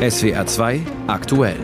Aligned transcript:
SWR 0.00 0.46
2 0.46 0.80
aktuell. 1.08 1.58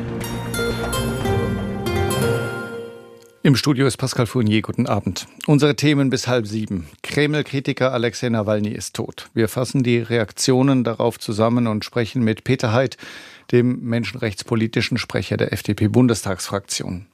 Im 3.42 3.56
Studio 3.56 3.86
ist 3.86 3.96
Pascal 3.96 4.26
Fournier. 4.26 4.60
Guten 4.60 4.86
Abend. 4.86 5.26
Unsere 5.46 5.74
Themen 5.74 6.10
bis 6.10 6.28
halb 6.28 6.46
sieben. 6.46 6.86
Kreml-Kritiker 7.02 7.94
Alexei 7.94 8.28
Nawalny 8.28 8.72
ist 8.72 8.94
tot. 8.94 9.30
Wir 9.32 9.48
fassen 9.48 9.82
die 9.82 10.00
Reaktionen 10.00 10.84
darauf 10.84 11.18
zusammen 11.18 11.66
und 11.66 11.86
sprechen 11.86 12.22
mit 12.22 12.44
Peter 12.44 12.74
Heid, 12.74 12.98
dem 13.52 13.80
menschenrechtspolitischen 13.80 14.98
Sprecher 14.98 15.38
der 15.38 15.54
FDP-Bundestagsfraktion. 15.54 17.06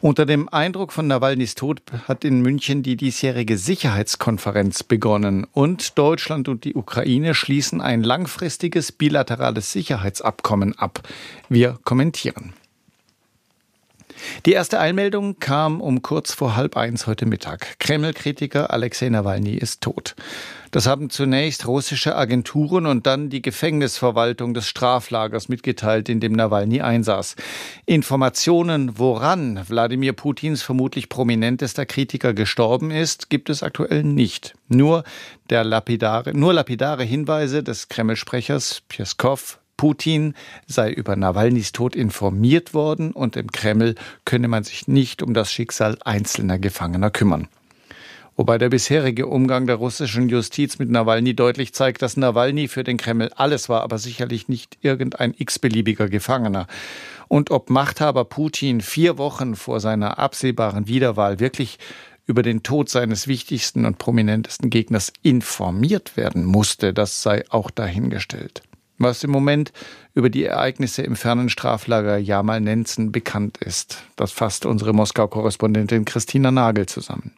Unter 0.00 0.26
dem 0.26 0.48
Eindruck 0.50 0.92
von 0.92 1.06
Nawalnys 1.06 1.54
Tod 1.54 1.80
hat 2.06 2.24
in 2.24 2.42
München 2.42 2.82
die 2.82 2.96
diesjährige 2.96 3.56
Sicherheitskonferenz 3.56 4.82
begonnen 4.82 5.46
und 5.52 5.96
Deutschland 5.96 6.48
und 6.48 6.64
die 6.64 6.74
Ukraine 6.74 7.34
schließen 7.34 7.80
ein 7.80 8.02
langfristiges 8.02 8.92
bilaterales 8.92 9.72
Sicherheitsabkommen 9.72 10.78
ab. 10.78 11.00
Wir 11.48 11.78
kommentieren. 11.84 12.52
Die 14.44 14.52
erste 14.52 14.78
Einmeldung 14.80 15.38
kam 15.38 15.80
um 15.80 16.02
kurz 16.02 16.32
vor 16.32 16.56
halb 16.56 16.76
eins 16.76 17.06
heute 17.06 17.26
Mittag. 17.26 17.78
Kreml-Kritiker 17.78 18.70
Alexei 18.70 19.08
Nawalny 19.08 19.54
ist 19.54 19.80
tot. 19.82 20.14
Das 20.76 20.86
haben 20.86 21.08
zunächst 21.08 21.66
russische 21.66 22.16
Agenturen 22.16 22.84
und 22.84 23.06
dann 23.06 23.30
die 23.30 23.40
Gefängnisverwaltung 23.40 24.52
des 24.52 24.68
Straflagers 24.68 25.48
mitgeteilt, 25.48 26.10
in 26.10 26.20
dem 26.20 26.34
Nawalny 26.34 26.82
einsaß. 26.82 27.36
Informationen, 27.86 28.98
woran 28.98 29.66
Wladimir 29.66 30.12
Putins 30.12 30.60
vermutlich 30.60 31.08
prominentester 31.08 31.86
Kritiker 31.86 32.34
gestorben 32.34 32.90
ist, 32.90 33.30
gibt 33.30 33.48
es 33.48 33.62
aktuell 33.62 34.02
nicht. 34.02 34.52
Nur 34.68 35.04
der 35.48 35.64
lapidare, 35.64 36.36
nur 36.36 36.52
lapidare 36.52 37.04
Hinweise 37.04 37.62
des 37.62 37.88
Kreml-Sprechers 37.88 38.82
Pieskow 38.86 39.58
Putin 39.78 40.34
sei 40.66 40.92
über 40.92 41.16
Nawalnys 41.16 41.72
Tod 41.72 41.96
informiert 41.96 42.74
worden 42.74 43.12
und 43.12 43.36
im 43.36 43.50
Kreml 43.50 43.94
könne 44.26 44.48
man 44.48 44.62
sich 44.62 44.88
nicht 44.88 45.22
um 45.22 45.32
das 45.32 45.50
Schicksal 45.50 45.96
einzelner 46.04 46.58
Gefangener 46.58 47.10
kümmern. 47.10 47.48
Wobei 48.36 48.58
der 48.58 48.68
bisherige 48.68 49.26
Umgang 49.26 49.66
der 49.66 49.76
russischen 49.76 50.28
Justiz 50.28 50.78
mit 50.78 50.90
Nawalny 50.90 51.34
deutlich 51.34 51.72
zeigt, 51.72 52.02
dass 52.02 52.18
Nawalny 52.18 52.68
für 52.68 52.84
den 52.84 52.98
Kreml 52.98 53.30
alles 53.34 53.70
war, 53.70 53.82
aber 53.82 53.98
sicherlich 53.98 54.48
nicht 54.48 54.76
irgendein 54.82 55.34
x-beliebiger 55.36 56.10
Gefangener. 56.10 56.66
Und 57.28 57.50
ob 57.50 57.70
Machthaber 57.70 58.26
Putin 58.26 58.82
vier 58.82 59.16
Wochen 59.16 59.56
vor 59.56 59.80
seiner 59.80 60.18
absehbaren 60.18 60.86
Wiederwahl 60.86 61.40
wirklich 61.40 61.78
über 62.26 62.42
den 62.42 62.62
Tod 62.62 62.90
seines 62.90 63.26
wichtigsten 63.26 63.86
und 63.86 63.98
prominentesten 63.98 64.68
Gegners 64.68 65.12
informiert 65.22 66.16
werden 66.18 66.44
musste, 66.44 66.92
das 66.92 67.22
sei 67.22 67.42
auch 67.48 67.70
dahingestellt. 67.70 68.62
Was 68.98 69.24
im 69.24 69.30
Moment 69.30 69.72
über 70.14 70.28
die 70.28 70.44
Ereignisse 70.44 71.02
im 71.02 71.16
fernen 71.16 71.48
Straflager 71.48 72.18
Jamal-Nenzen 72.18 73.12
bekannt 73.12 73.58
ist, 73.58 74.02
das 74.16 74.32
fasst 74.32 74.66
unsere 74.66 74.92
Moskau-Korrespondentin 74.92 76.04
Christina 76.04 76.50
Nagel 76.50 76.86
zusammen. 76.86 77.32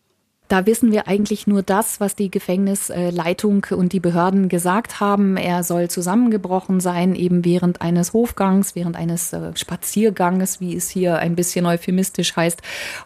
Da 0.48 0.64
wissen 0.64 0.92
wir 0.92 1.06
eigentlich 1.08 1.46
nur 1.46 1.62
das, 1.62 2.00
was 2.00 2.16
die 2.16 2.30
Gefängnisleitung 2.30 3.66
und 3.70 3.92
die 3.92 4.00
Behörden 4.00 4.48
gesagt 4.48 4.98
haben. 4.98 5.36
Er 5.36 5.62
soll 5.62 5.90
zusammengebrochen 5.90 6.80
sein, 6.80 7.14
eben 7.14 7.44
während 7.44 7.82
eines 7.82 8.14
Hofgangs, 8.14 8.74
während 8.74 8.96
eines 8.96 9.34
äh, 9.34 9.54
Spazierganges, 9.54 10.58
wie 10.58 10.74
es 10.74 10.88
hier 10.88 11.18
ein 11.18 11.36
bisschen 11.36 11.66
euphemistisch 11.66 12.34
heißt. 12.34 12.62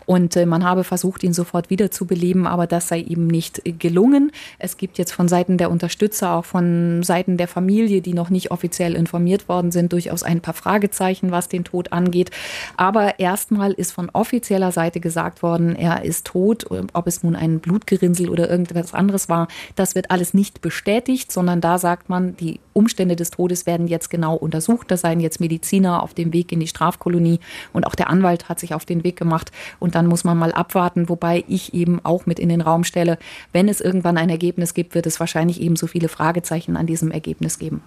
Und 0.06 0.36
äh, 0.36 0.46
man 0.46 0.62
habe 0.62 0.84
versucht, 0.84 1.24
ihn 1.24 1.32
sofort 1.32 1.68
wiederzubeleben, 1.68 2.46
aber 2.46 2.68
das 2.68 2.86
sei 2.86 2.98
ihm 2.98 3.26
nicht 3.26 3.62
gelungen. 3.80 4.30
Es 4.60 4.76
gibt 4.76 4.96
jetzt 4.98 5.12
von 5.12 5.26
Seiten 5.26 5.58
der 5.58 5.72
Unterstützer, 5.72 6.34
auch 6.34 6.44
von 6.44 7.02
Seiten 7.02 7.38
der 7.38 7.48
Familie, 7.48 8.02
die 8.02 8.14
noch 8.14 8.30
nicht 8.30 8.52
offiziell 8.52 8.94
informiert 8.94 9.48
worden 9.48 9.72
sind, 9.72 9.92
durchaus 9.92 10.22
ein 10.22 10.42
paar 10.42 10.54
Fragezeichen, 10.54 11.32
was 11.32 11.48
den 11.48 11.64
Tod 11.64 11.92
angeht. 11.92 12.30
Aber 12.76 13.18
erstmal 13.18 13.72
ist 13.72 13.90
von 13.90 14.10
offizieller 14.12 14.70
Seite 14.70 15.00
gesagt 15.00 15.42
worden, 15.42 15.74
er 15.74 16.04
ist 16.04 16.24
tot. 16.26 16.66
Ob 16.92 17.06
es 17.08 17.24
nun 17.24 17.31
nun 17.32 17.36
ein 17.36 17.60
Blutgerinnsel 17.60 18.28
oder 18.28 18.50
irgendwas 18.50 18.94
anderes 18.94 19.28
war, 19.28 19.48
das 19.74 19.94
wird 19.94 20.10
alles 20.10 20.34
nicht 20.34 20.60
bestätigt, 20.60 21.32
sondern 21.32 21.60
da 21.60 21.78
sagt 21.78 22.08
man, 22.08 22.36
die 22.36 22.60
Umstände 22.72 23.16
des 23.16 23.30
Todes 23.30 23.66
werden 23.66 23.86
jetzt 23.86 24.10
genau 24.10 24.36
untersucht. 24.36 24.90
Da 24.90 24.96
seien 24.96 25.20
jetzt 25.20 25.40
Mediziner 25.40 26.02
auf 26.02 26.14
dem 26.14 26.32
Weg 26.32 26.52
in 26.52 26.60
die 26.60 26.66
Strafkolonie 26.66 27.40
und 27.72 27.86
auch 27.86 27.94
der 27.94 28.08
Anwalt 28.08 28.48
hat 28.48 28.60
sich 28.60 28.74
auf 28.74 28.84
den 28.84 29.04
Weg 29.04 29.16
gemacht 29.16 29.50
und 29.78 29.94
dann 29.94 30.06
muss 30.06 30.24
man 30.24 30.38
mal 30.38 30.52
abwarten, 30.52 31.08
wobei 31.08 31.44
ich 31.48 31.74
eben 31.74 32.00
auch 32.04 32.26
mit 32.26 32.38
in 32.38 32.48
den 32.48 32.60
Raum 32.60 32.84
stelle, 32.84 33.18
wenn 33.52 33.68
es 33.68 33.80
irgendwann 33.80 34.16
ein 34.16 34.30
Ergebnis 34.30 34.74
gibt, 34.74 34.94
wird 34.94 35.06
es 35.06 35.20
wahrscheinlich 35.20 35.60
eben 35.60 35.76
so 35.76 35.86
viele 35.86 36.08
Fragezeichen 36.08 36.76
an 36.76 36.86
diesem 36.86 37.10
Ergebnis 37.10 37.58
geben. 37.58 37.82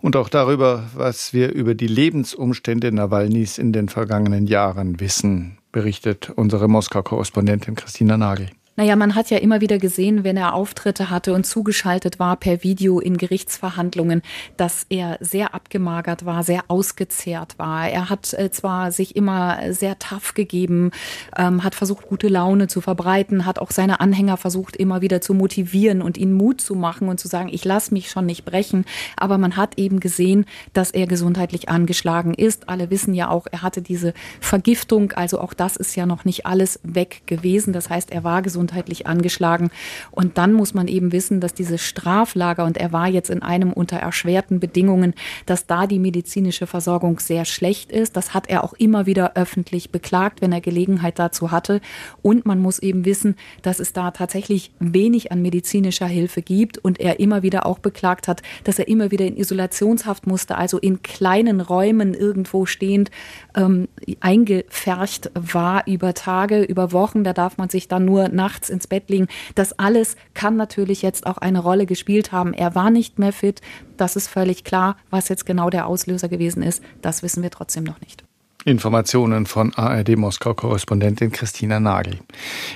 Und 0.00 0.16
auch 0.16 0.28
darüber, 0.28 0.84
was 0.94 1.32
wir 1.32 1.52
über 1.52 1.74
die 1.74 1.86
Lebensumstände 1.86 2.90
Nawalnys 2.92 3.58
in 3.58 3.72
den 3.72 3.88
vergangenen 3.88 4.46
Jahren 4.46 5.00
wissen, 5.00 5.58
berichtet 5.72 6.30
unsere 6.34 6.68
Moskau-Korrespondentin 6.68 7.74
Christina 7.74 8.16
Nagel. 8.16 8.48
Naja, 8.78 8.94
man 8.94 9.16
hat 9.16 9.28
ja 9.30 9.38
immer 9.38 9.60
wieder 9.60 9.78
gesehen, 9.78 10.22
wenn 10.22 10.36
er 10.36 10.54
Auftritte 10.54 11.10
hatte 11.10 11.34
und 11.34 11.44
zugeschaltet 11.44 12.20
war 12.20 12.36
per 12.36 12.62
Video 12.62 13.00
in 13.00 13.16
Gerichtsverhandlungen, 13.16 14.22
dass 14.56 14.86
er 14.88 15.18
sehr 15.20 15.52
abgemagert 15.52 16.24
war, 16.24 16.44
sehr 16.44 16.62
ausgezehrt 16.68 17.58
war. 17.58 17.88
Er 17.88 18.08
hat 18.08 18.32
äh, 18.34 18.52
zwar 18.52 18.92
sich 18.92 19.16
immer 19.16 19.72
sehr 19.72 19.98
tough 19.98 20.34
gegeben, 20.34 20.92
ähm, 21.36 21.64
hat 21.64 21.74
versucht, 21.74 22.06
gute 22.06 22.28
Laune 22.28 22.68
zu 22.68 22.80
verbreiten, 22.80 23.46
hat 23.46 23.58
auch 23.58 23.72
seine 23.72 23.98
Anhänger 23.98 24.36
versucht, 24.36 24.76
immer 24.76 25.00
wieder 25.00 25.20
zu 25.20 25.34
motivieren 25.34 26.00
und 26.00 26.16
ihnen 26.16 26.34
Mut 26.34 26.60
zu 26.60 26.76
machen 26.76 27.08
und 27.08 27.18
zu 27.18 27.26
sagen, 27.26 27.48
ich 27.50 27.64
lasse 27.64 27.92
mich 27.92 28.10
schon 28.10 28.26
nicht 28.26 28.44
brechen. 28.44 28.84
Aber 29.16 29.38
man 29.38 29.56
hat 29.56 29.76
eben 29.76 29.98
gesehen, 29.98 30.46
dass 30.72 30.92
er 30.92 31.08
gesundheitlich 31.08 31.68
angeschlagen 31.68 32.32
ist. 32.32 32.68
Alle 32.68 32.90
wissen 32.90 33.12
ja 33.12 33.28
auch, 33.28 33.48
er 33.50 33.62
hatte 33.62 33.82
diese 33.82 34.14
Vergiftung. 34.38 35.10
Also 35.14 35.40
auch 35.40 35.52
das 35.52 35.74
ist 35.74 35.96
ja 35.96 36.06
noch 36.06 36.24
nicht 36.24 36.46
alles 36.46 36.78
weg 36.84 37.22
gewesen. 37.26 37.72
Das 37.72 37.90
heißt, 37.90 38.12
er 38.12 38.22
war 38.22 38.40
gesund 38.40 38.67
gesundheitlich 38.68 39.06
angeschlagen. 39.06 39.70
Und 40.10 40.36
dann 40.38 40.52
muss 40.52 40.74
man 40.74 40.88
eben 40.88 41.12
wissen, 41.12 41.40
dass 41.40 41.54
diese 41.54 41.78
Straflager, 41.78 42.64
und 42.64 42.76
er 42.76 42.92
war 42.92 43.08
jetzt 43.08 43.30
in 43.30 43.42
einem 43.42 43.72
unter 43.72 43.96
erschwerten 43.96 44.60
Bedingungen, 44.60 45.14
dass 45.46 45.66
da 45.66 45.86
die 45.86 45.98
medizinische 45.98 46.66
Versorgung 46.66 47.18
sehr 47.18 47.44
schlecht 47.44 47.90
ist. 47.90 48.16
Das 48.16 48.34
hat 48.34 48.48
er 48.48 48.64
auch 48.64 48.74
immer 48.74 49.06
wieder 49.06 49.36
öffentlich 49.36 49.90
beklagt, 49.90 50.42
wenn 50.42 50.52
er 50.52 50.60
Gelegenheit 50.60 51.18
dazu 51.18 51.50
hatte. 51.50 51.80
Und 52.22 52.44
man 52.44 52.60
muss 52.60 52.78
eben 52.78 53.04
wissen, 53.04 53.36
dass 53.62 53.80
es 53.80 53.92
da 53.92 54.10
tatsächlich 54.10 54.72
wenig 54.78 55.32
an 55.32 55.40
medizinischer 55.40 56.06
Hilfe 56.06 56.42
gibt 56.42 56.78
und 56.78 57.00
er 57.00 57.20
immer 57.20 57.42
wieder 57.42 57.64
auch 57.64 57.78
beklagt 57.78 58.28
hat, 58.28 58.42
dass 58.64 58.78
er 58.78 58.88
immer 58.88 59.10
wieder 59.10 59.24
in 59.24 59.36
Isolationshaft 59.36 60.26
musste, 60.26 60.56
also 60.56 60.78
in 60.78 61.02
kleinen 61.02 61.60
Räumen 61.60 62.12
irgendwo 62.12 62.66
stehend 62.66 63.10
ähm, 63.56 63.88
eingepfercht 64.20 65.30
war 65.34 65.86
über 65.86 66.12
Tage, 66.14 66.62
über 66.62 66.92
Wochen. 66.92 67.24
Da 67.24 67.32
darf 67.32 67.56
man 67.56 67.68
sich 67.70 67.88
dann 67.88 68.04
nur 68.04 68.28
nachts 68.28 68.57
nachts 68.58 68.68
ins 68.70 68.86
Bett 68.86 69.08
liegen. 69.08 69.28
Das 69.54 69.78
alles 69.78 70.16
kann 70.34 70.56
natürlich 70.56 71.02
jetzt 71.02 71.26
auch 71.26 71.38
eine 71.38 71.60
Rolle 71.60 71.86
gespielt 71.86 72.32
haben. 72.32 72.52
Er 72.52 72.74
war 72.74 72.90
nicht 72.90 73.18
mehr 73.18 73.32
fit. 73.32 73.60
Das 73.96 74.16
ist 74.16 74.28
völlig 74.28 74.64
klar. 74.64 74.96
Was 75.10 75.28
jetzt 75.28 75.46
genau 75.46 75.70
der 75.70 75.86
Auslöser 75.86 76.28
gewesen 76.28 76.62
ist, 76.62 76.82
das 77.00 77.22
wissen 77.22 77.42
wir 77.42 77.50
trotzdem 77.50 77.84
noch 77.84 78.00
nicht. 78.00 78.27
Informationen 78.64 79.46
von 79.46 79.72
ARD-Moskau-Korrespondentin 79.72 81.30
Christina 81.30 81.78
Nagel. 81.78 82.18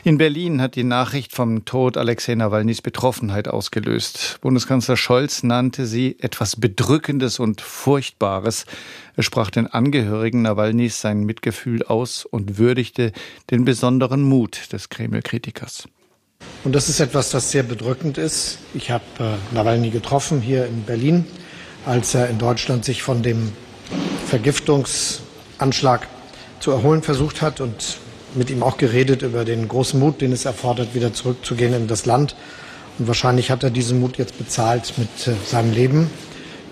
In 0.05 0.17
Berlin 0.17 0.63
hat 0.63 0.77
die 0.77 0.85
Nachricht 0.85 1.33
vom 1.33 1.65
Tod 1.65 1.97
Alexei 1.97 2.37
Nawalnys 2.37 2.83
Betroffenheit 2.83 3.49
ausgelöst. 3.49 4.39
Bundeskanzler 4.43 4.97
Scholz 4.97 5.43
nannte 5.43 5.87
sie 5.87 6.17
etwas 6.21 6.55
Bedrückendes 6.55 7.41
und 7.41 7.61
Furchtbares. 7.61 8.65
Er 9.17 9.25
sprach 9.25 9.51
den 9.51 9.67
Angehörigen 9.67 10.43
Nawalnys 10.43 11.01
sein 11.01 11.25
Mitgefühl 11.25 11.83
aus 11.83 12.25
und 12.25 12.59
würdigte 12.59 13.11
den 13.51 13.65
besonderen 13.65 14.23
Mut 14.23 14.73
des 14.73 14.89
Kreml-Kritikers. 14.89 15.89
Und 16.63 16.75
das 16.77 16.89
ist 16.89 17.01
etwas, 17.01 17.31
das 17.31 17.51
sehr 17.51 17.65
bedrückend 17.65 18.19
ist. 18.19 18.59
Ich 18.73 18.93
habe 18.93 19.05
äh, 19.19 19.55
Nawalny 19.55 19.91
getroffen 19.91 20.41
hier 20.41 20.67
in 20.67 20.85
Berlin, 20.85 21.25
als 21.87 22.15
er 22.15 22.31
in 22.31 22.39
Deutschland 22.39 22.85
sich 22.85 23.03
von 23.03 23.23
dem 23.23 23.53
Vergiftungs 24.27 25.23
Anschlag 25.63 26.07
zu 26.61 26.71
erholen 26.71 27.03
versucht 27.03 27.41
hat 27.41 27.61
und 27.61 27.99
mit 28.35 28.51
ihm 28.51 28.63
auch 28.63 28.77
geredet 28.77 29.23
über 29.23 29.45
den 29.45 29.69
großen 29.69 29.99
Mut, 29.99 30.21
den 30.21 30.33
es 30.33 30.45
erfordert, 30.45 30.95
wieder 30.95 31.13
zurückzugehen 31.13 31.75
in 31.75 31.87
das 31.87 32.07
Land. 32.07 32.35
Und 32.99 33.09
wahrscheinlich 33.09 33.51
hat 33.51 33.63
er 33.63 33.71
diesen 33.71 34.01
Mut 34.01 34.19
jetzt 34.19 34.39
bezahlt 34.39 34.93
mit 34.97 35.27
äh, 35.27 35.35
seinem 35.47 35.73
Leben. 35.73 36.11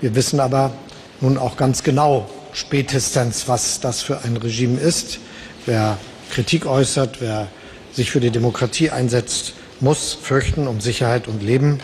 Wir 0.00 0.14
wissen 0.14 0.40
aber 0.40 0.72
nun 1.20 1.38
auch 1.38 1.56
ganz 1.56 1.82
genau 1.82 2.28
spätestens, 2.52 3.48
was 3.48 3.80
das 3.80 4.02
für 4.02 4.22
ein 4.22 4.36
Regime 4.36 4.78
ist. 4.78 5.18
Wer 5.66 5.98
Kritik 6.30 6.66
äußert, 6.66 7.20
wer 7.20 7.48
sich 7.92 8.10
für 8.10 8.20
die 8.20 8.30
Demokratie 8.30 8.90
einsetzt, 8.90 9.54
muss 9.80 10.14
fürchten 10.14 10.66
um 10.66 10.80
Sicherheit 10.80 11.28
und 11.28 11.42
Leben. 11.42 11.80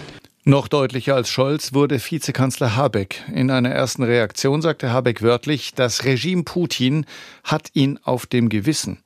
Noch 0.48 0.68
deutlicher 0.68 1.16
als 1.16 1.28
Scholz 1.28 1.74
wurde 1.74 1.98
Vizekanzler 1.98 2.76
Habeck. 2.76 3.24
In 3.34 3.50
einer 3.50 3.70
ersten 3.70 4.04
Reaktion 4.04 4.62
sagte 4.62 4.92
Habeck 4.92 5.20
wörtlich, 5.20 5.74
das 5.74 6.04
Regime 6.04 6.44
Putin 6.44 7.04
hat 7.42 7.70
ihn 7.72 7.98
auf 8.04 8.26
dem 8.26 8.48
Gewissen. 8.48 9.02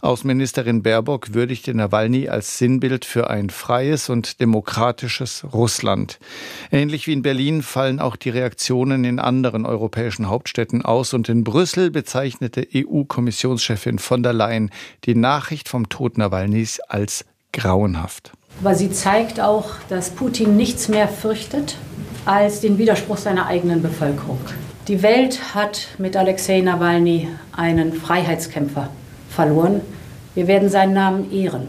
Außenministerin 0.00 0.82
Baerbock 0.82 1.34
würdigte 1.34 1.72
Nawalny 1.72 2.28
als 2.28 2.58
Sinnbild 2.58 3.04
für 3.04 3.30
ein 3.30 3.50
freies 3.50 4.08
und 4.08 4.40
demokratisches 4.40 5.44
Russland. 5.52 6.18
Ähnlich 6.72 7.06
wie 7.06 7.12
in 7.12 7.22
Berlin 7.22 7.62
fallen 7.62 8.00
auch 8.00 8.16
die 8.16 8.30
Reaktionen 8.30 9.04
in 9.04 9.20
anderen 9.20 9.66
europäischen 9.66 10.28
Hauptstädten 10.28 10.84
aus 10.84 11.14
und 11.14 11.28
in 11.28 11.44
Brüssel 11.44 11.92
bezeichnete 11.92 12.66
EU-Kommissionschefin 12.74 14.00
von 14.00 14.24
der 14.24 14.32
Leyen 14.32 14.70
die 15.04 15.14
Nachricht 15.14 15.68
vom 15.68 15.88
Tod 15.88 16.18
Nawalnys 16.18 16.80
als 16.80 17.24
grauenhaft. 17.52 18.32
Aber 18.60 18.74
sie 18.74 18.90
zeigt 18.90 19.40
auch, 19.40 19.70
dass 19.88 20.10
Putin 20.10 20.56
nichts 20.56 20.88
mehr 20.88 21.08
fürchtet 21.08 21.76
als 22.24 22.60
den 22.60 22.78
Widerspruch 22.78 23.16
seiner 23.16 23.46
eigenen 23.46 23.82
Bevölkerung. 23.82 24.38
Die 24.88 25.02
Welt 25.02 25.54
hat 25.54 25.88
mit 25.98 26.16
Alexei 26.16 26.60
Nawalny 26.60 27.28
einen 27.56 27.92
Freiheitskämpfer 27.92 28.88
verloren. 29.30 29.80
Wir 30.34 30.46
werden 30.46 30.68
seinen 30.68 30.94
Namen 30.94 31.32
ehren. 31.32 31.68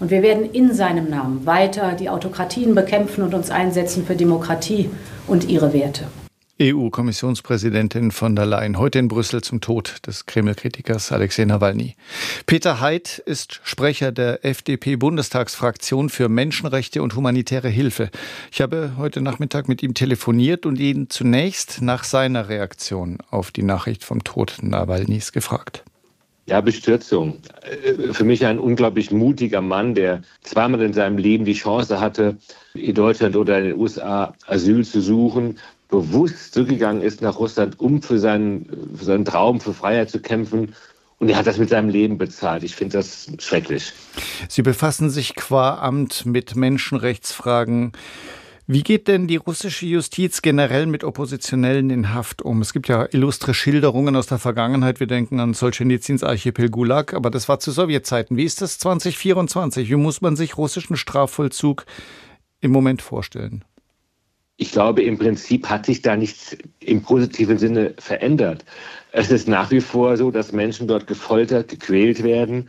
Und 0.00 0.10
wir 0.10 0.22
werden 0.22 0.50
in 0.52 0.72
seinem 0.72 1.10
Namen 1.10 1.44
weiter 1.44 1.92
die 1.92 2.08
Autokratien 2.08 2.74
bekämpfen 2.74 3.24
und 3.24 3.34
uns 3.34 3.50
einsetzen 3.50 4.06
für 4.06 4.14
Demokratie 4.14 4.90
und 5.26 5.48
ihre 5.48 5.72
Werte. 5.72 6.04
EU-Kommissionspräsidentin 6.60 8.10
von 8.10 8.34
der 8.34 8.44
Leyen 8.44 8.78
heute 8.78 8.98
in 8.98 9.06
Brüssel 9.06 9.42
zum 9.42 9.60
Tod 9.60 9.98
des 10.08 10.26
Kreml-Kritikers 10.26 11.12
Alexei 11.12 11.44
Nawalny. 11.44 11.94
Peter 12.46 12.80
Heid 12.80 13.22
ist 13.24 13.60
Sprecher 13.62 14.10
der 14.10 14.44
FDP-Bundestagsfraktion 14.44 16.08
für 16.08 16.28
Menschenrechte 16.28 17.00
und 17.00 17.14
humanitäre 17.14 17.68
Hilfe. 17.68 18.10
Ich 18.50 18.60
habe 18.60 18.94
heute 18.96 19.20
Nachmittag 19.20 19.68
mit 19.68 19.84
ihm 19.84 19.94
telefoniert 19.94 20.66
und 20.66 20.80
ihn 20.80 21.08
zunächst 21.10 21.80
nach 21.80 22.02
seiner 22.02 22.48
Reaktion 22.48 23.18
auf 23.30 23.52
die 23.52 23.62
Nachricht 23.62 24.02
vom 24.02 24.24
Tod 24.24 24.56
Nawalnys 24.60 25.30
gefragt. 25.30 25.84
Ja, 26.46 26.60
Bestürzung. 26.62 27.38
Für 28.12 28.24
mich 28.24 28.46
ein 28.46 28.58
unglaublich 28.58 29.10
mutiger 29.10 29.60
Mann, 29.60 29.94
der 29.94 30.22
zweimal 30.42 30.80
in 30.80 30.94
seinem 30.94 31.18
Leben 31.18 31.44
die 31.44 31.52
Chance 31.52 32.00
hatte, 32.00 32.38
in 32.72 32.94
Deutschland 32.94 33.36
oder 33.36 33.58
in 33.58 33.64
den 33.64 33.76
USA 33.76 34.34
Asyl 34.46 34.84
zu 34.84 35.02
suchen, 35.02 35.58
bewusst 35.88 36.54
zurückgegangen 36.54 37.02
ist 37.02 37.22
nach 37.22 37.38
Russland, 37.38 37.80
um 37.80 38.02
für 38.02 38.18
seinen, 38.18 38.66
für 38.94 39.04
seinen 39.04 39.24
Traum, 39.24 39.60
für 39.60 39.74
Freiheit 39.74 40.10
zu 40.10 40.20
kämpfen. 40.20 40.74
Und 41.18 41.28
er 41.28 41.36
hat 41.36 41.46
das 41.46 41.58
mit 41.58 41.68
seinem 41.68 41.88
Leben 41.88 42.16
bezahlt. 42.16 42.62
Ich 42.62 42.76
finde 42.76 42.98
das 42.98 43.26
schrecklich. 43.38 43.92
Sie 44.48 44.62
befassen 44.62 45.10
sich 45.10 45.34
qua 45.34 45.78
Amt 45.78 46.26
mit 46.26 46.54
Menschenrechtsfragen. 46.54 47.92
Wie 48.70 48.82
geht 48.82 49.08
denn 49.08 49.26
die 49.26 49.36
russische 49.36 49.86
Justiz 49.86 50.42
generell 50.42 50.84
mit 50.84 51.02
Oppositionellen 51.02 51.88
in 51.88 52.12
Haft 52.12 52.42
um? 52.42 52.60
Es 52.60 52.74
gibt 52.74 52.86
ja 52.86 53.08
illustre 53.10 53.54
Schilderungen 53.54 54.14
aus 54.14 54.26
der 54.26 54.38
Vergangenheit. 54.38 55.00
Wir 55.00 55.06
denken 55.06 55.40
an 55.40 55.54
Solzhenitsyns 55.54 56.22
Archipel 56.22 56.68
Gulag, 56.68 57.14
aber 57.14 57.30
das 57.30 57.48
war 57.48 57.60
zu 57.60 57.72
Sowjetzeiten. 57.72 58.36
Wie 58.36 58.44
ist 58.44 58.60
das 58.60 58.78
2024? 58.78 59.88
Wie 59.88 59.96
muss 59.96 60.20
man 60.20 60.36
sich 60.36 60.58
russischen 60.58 60.98
Strafvollzug 60.98 61.86
im 62.60 62.70
Moment 62.70 63.00
vorstellen? 63.00 63.64
Ich 64.60 64.72
glaube, 64.72 65.02
im 65.02 65.16
Prinzip 65.18 65.70
hat 65.70 65.86
sich 65.86 66.02
da 66.02 66.16
nichts 66.16 66.56
im 66.80 67.00
positiven 67.02 67.58
Sinne 67.58 67.94
verändert. 67.96 68.64
Es 69.12 69.30
ist 69.30 69.46
nach 69.46 69.70
wie 69.70 69.80
vor 69.80 70.16
so, 70.16 70.32
dass 70.32 70.52
Menschen 70.52 70.88
dort 70.88 71.06
gefoltert, 71.06 71.68
gequält 71.68 72.24
werden 72.24 72.68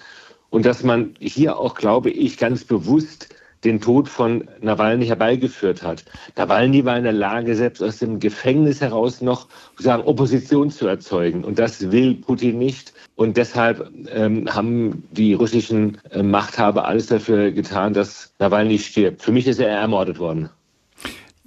und 0.52 0.68
dass 0.68 0.84
man 0.84 1.16
hier 1.20 1.58
auch, 1.58 1.74
glaube 1.74 2.12
ich, 2.12 2.38
ganz 2.38 2.64
bewusst 2.64 3.30
den 3.64 3.82
Tod 3.82 4.08
von 4.08 4.48
Nawalny 4.62 5.08
herbeigeführt 5.08 5.82
hat. 5.82 6.06
Nawalny 6.38 6.86
war 6.86 6.96
in 6.96 7.04
der 7.04 7.12
Lage, 7.12 7.56
selbst 7.56 7.82
aus 7.82 7.98
dem 7.98 8.20
Gefängnis 8.20 8.82
heraus 8.82 9.20
noch 9.22 9.48
sagen, 9.78 10.04
Opposition 10.04 10.70
zu 10.70 10.88
erzeugen. 10.88 11.44
Und 11.44 11.58
das 11.58 11.92
will 11.92 12.16
Putin 12.16 12.60
nicht. 12.60 12.94
Und 13.16 13.36
deshalb 13.36 13.92
ähm, 14.14 14.48
haben 14.54 15.04
die 15.12 15.34
russischen 15.34 15.98
äh, 16.12 16.22
Machthaber 16.22 16.86
alles 16.86 17.08
dafür 17.08 17.52
getan, 17.52 17.94
dass 17.94 18.34
Nawalny 18.38 18.78
stirbt. 18.78 19.24
Für 19.24 19.32
mich 19.32 19.48
ist 19.48 19.60
er 19.60 19.70
ermordet 19.70 20.20
worden. 20.20 20.50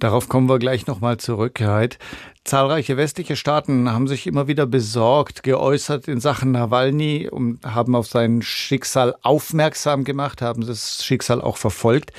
Darauf 0.03 0.27
kommen 0.27 0.49
wir 0.49 0.59
gleich 0.59 0.85
nochmal 0.85 1.15
zurück, 1.15 1.61
Heid. 1.61 1.97
Zahlreiche 2.43 2.97
westliche 2.97 3.37
Staaten 3.37 3.89
haben 3.89 4.09
sich 4.09 4.27
immer 4.27 4.49
wieder 4.49 4.65
besorgt 4.65 5.43
geäußert 5.43 6.09
in 6.09 6.19
Sachen 6.19 6.51
Nawalny 6.51 7.29
und 7.31 7.65
haben 7.65 7.95
auf 7.95 8.07
sein 8.07 8.41
Schicksal 8.41 9.15
aufmerksam 9.21 10.03
gemacht, 10.03 10.41
haben 10.41 10.67
das 10.67 11.05
Schicksal 11.05 11.39
auch 11.39 11.55
verfolgt. 11.55 12.11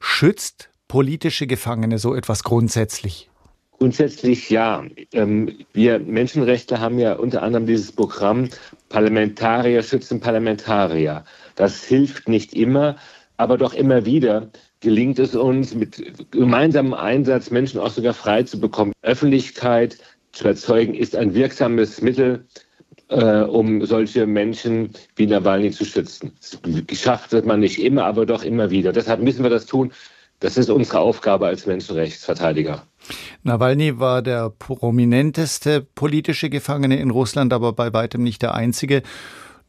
Schützt 0.00 0.70
politische 0.88 1.46
Gefangene 1.46 1.98
so 1.98 2.14
etwas 2.14 2.44
grundsätzlich? 2.44 3.28
Grundsätzlich 3.72 4.48
ja. 4.48 4.86
Ähm, 5.12 5.54
wir 5.74 5.98
Menschenrechte 5.98 6.80
haben 6.80 6.98
ja 6.98 7.12
unter 7.12 7.42
anderem 7.42 7.66
dieses 7.66 7.92
Programm 7.92 8.48
Parlamentarier 8.88 9.82
schützen 9.82 10.18
Parlamentarier. 10.18 11.24
Das 11.56 11.84
hilft 11.84 12.26
nicht 12.26 12.54
immer, 12.54 12.96
aber 13.36 13.58
doch 13.58 13.74
immer 13.74 14.06
wieder 14.06 14.48
gelingt 14.80 15.18
es 15.18 15.34
uns 15.34 15.74
mit 15.74 16.30
gemeinsamem 16.30 16.94
Einsatz 16.94 17.50
Menschen 17.50 17.80
auch 17.80 17.90
sogar 17.90 18.14
frei 18.14 18.42
zu 18.42 18.60
bekommen. 18.60 18.92
Öffentlichkeit 19.02 19.98
zu 20.32 20.46
erzeugen 20.46 20.94
ist 20.94 21.16
ein 21.16 21.34
wirksames 21.34 22.00
Mittel, 22.00 22.46
äh, 23.08 23.40
um 23.42 23.84
solche 23.84 24.26
Menschen 24.26 24.90
wie 25.16 25.26
Nawalny 25.26 25.70
zu 25.70 25.84
schützen. 25.84 26.32
Geschafft 26.86 27.32
wird 27.32 27.46
man 27.46 27.60
nicht 27.60 27.82
immer, 27.82 28.04
aber 28.04 28.26
doch 28.26 28.44
immer 28.44 28.70
wieder. 28.70 28.92
Deshalb 28.92 29.20
müssen 29.20 29.42
wir 29.42 29.50
das 29.50 29.66
tun. 29.66 29.92
Das 30.40 30.56
ist 30.56 30.70
unsere 30.70 31.00
Aufgabe 31.00 31.46
als 31.48 31.66
Menschenrechtsverteidiger. 31.66 32.84
Nawalny 33.42 33.98
war 33.98 34.22
der 34.22 34.50
prominenteste 34.50 35.80
politische 35.80 36.48
Gefangene 36.48 37.00
in 37.00 37.10
Russland, 37.10 37.52
aber 37.52 37.72
bei 37.72 37.92
weitem 37.92 38.22
nicht 38.22 38.42
der 38.42 38.54
einzige. 38.54 39.02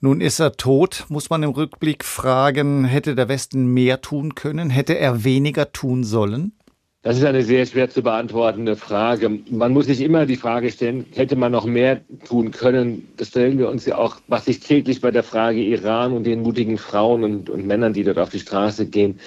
Nun 0.01 0.21
ist 0.21 0.39
er 0.39 0.53
tot, 0.53 1.05
muss 1.09 1.29
man 1.29 1.43
im 1.43 1.49
Rückblick 1.49 2.05
fragen, 2.05 2.85
hätte 2.85 3.15
der 3.15 3.27
Westen 3.27 3.73
mehr 3.73 3.99
tun 3.99 4.33
können? 4.33 4.69
Hätte 4.69 4.97
er 4.97 5.25
weniger 5.25 5.73
tun 5.73 6.05
sollen? 6.05 6.53
Das 7.01 7.17
ist 7.17 7.25
eine 7.25 7.43
sehr 7.43 7.65
schwer 7.65 7.89
zu 7.89 8.01
beantwortende 8.01 8.77
Frage. 8.77 9.29
Man 9.49 9.73
muss 9.73 9.87
sich 9.87 9.99
immer 9.99 10.25
die 10.25 10.37
Frage 10.37 10.71
stellen, 10.71 11.05
hätte 11.15 11.35
man 11.35 11.51
noch 11.51 11.65
mehr 11.65 12.01
tun 12.25 12.51
können? 12.51 13.09
Das 13.17 13.29
stellen 13.29 13.57
wir 13.57 13.69
uns 13.69 13.85
ja 13.85 13.97
auch, 13.97 14.17
was 14.27 14.45
sich 14.45 14.61
täglich 14.61 15.01
bei 15.01 15.11
der 15.11 15.23
Frage 15.23 15.61
Iran 15.61 16.13
und 16.13 16.25
den 16.25 16.43
mutigen 16.43 16.77
Frauen 16.77 17.25
und, 17.25 17.49
und 17.49 17.67
Männern, 17.67 17.91
die 17.91 18.03
dort 18.03 18.19
auf 18.19 18.29
die 18.29 18.39
Straße 18.39 18.85
gehen, 18.85 19.19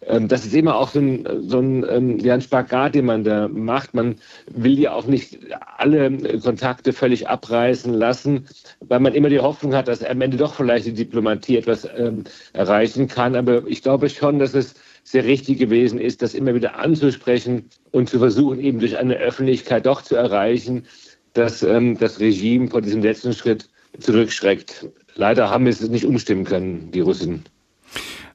das 0.00 0.46
ist 0.46 0.54
immer 0.54 0.76
auch 0.76 0.90
so 0.90 0.98
ein, 0.98 1.28
so 1.46 1.58
ein, 1.58 1.84
ähm, 1.88 2.18
ja, 2.20 2.32
ein 2.32 2.40
Spagat, 2.40 2.94
den 2.94 3.04
man 3.04 3.22
da 3.22 3.48
macht. 3.48 3.92
Man 3.92 4.16
will 4.50 4.78
ja 4.78 4.94
auch 4.94 5.06
nicht 5.06 5.38
alle 5.76 6.38
Kontakte 6.40 6.94
völlig 6.94 7.28
abreißen 7.28 7.92
lassen, 7.92 8.46
weil 8.80 9.00
man 9.00 9.14
immer 9.14 9.28
die 9.28 9.40
Hoffnung 9.40 9.74
hat, 9.74 9.88
dass 9.88 10.02
am 10.02 10.22
Ende 10.22 10.38
doch 10.38 10.54
vielleicht 10.54 10.86
die 10.86 10.94
Diplomatie 10.94 11.58
etwas 11.58 11.86
ähm, 11.96 12.24
erreichen 12.54 13.08
kann. 13.08 13.36
Aber 13.36 13.66
ich 13.66 13.82
glaube 13.82 14.08
schon, 14.08 14.38
dass 14.38 14.54
es 14.54 14.74
sehr 15.04 15.24
richtig 15.24 15.58
gewesen 15.58 16.00
ist, 16.00 16.22
das 16.22 16.32
immer 16.34 16.54
wieder 16.54 16.76
anzusprechen 16.76 17.68
und 17.90 18.08
zu 18.08 18.18
versuchen, 18.18 18.58
eben 18.60 18.78
durch 18.78 18.96
eine 18.96 19.16
Öffentlichkeit 19.16 19.84
doch 19.84 20.00
zu 20.00 20.16
erreichen, 20.16 20.86
dass 21.34 21.62
ähm, 21.62 21.98
das 21.98 22.20
Regime 22.20 22.68
vor 22.68 22.80
diesem 22.80 23.02
letzten 23.02 23.34
Schritt 23.34 23.68
zurückschreckt. 23.98 24.88
Leider 25.14 25.50
haben 25.50 25.64
wir 25.64 25.72
es 25.72 25.80
nicht 25.82 26.06
umstimmen 26.06 26.44
können, 26.44 26.90
die 26.90 27.00
Russen. 27.00 27.44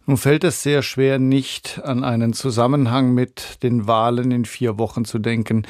Nun 0.08 0.18
fällt 0.18 0.44
es 0.44 0.62
sehr 0.62 0.84
schwer, 0.84 1.18
nicht 1.18 1.82
an 1.84 2.04
einen 2.04 2.34
Zusammenhang 2.34 3.14
mit 3.14 3.64
den 3.64 3.88
Wahlen 3.88 4.32
in 4.32 4.46
vier 4.46 4.78
Wochen 4.78 5.04
zu 5.04 5.18
denken. 5.18 5.66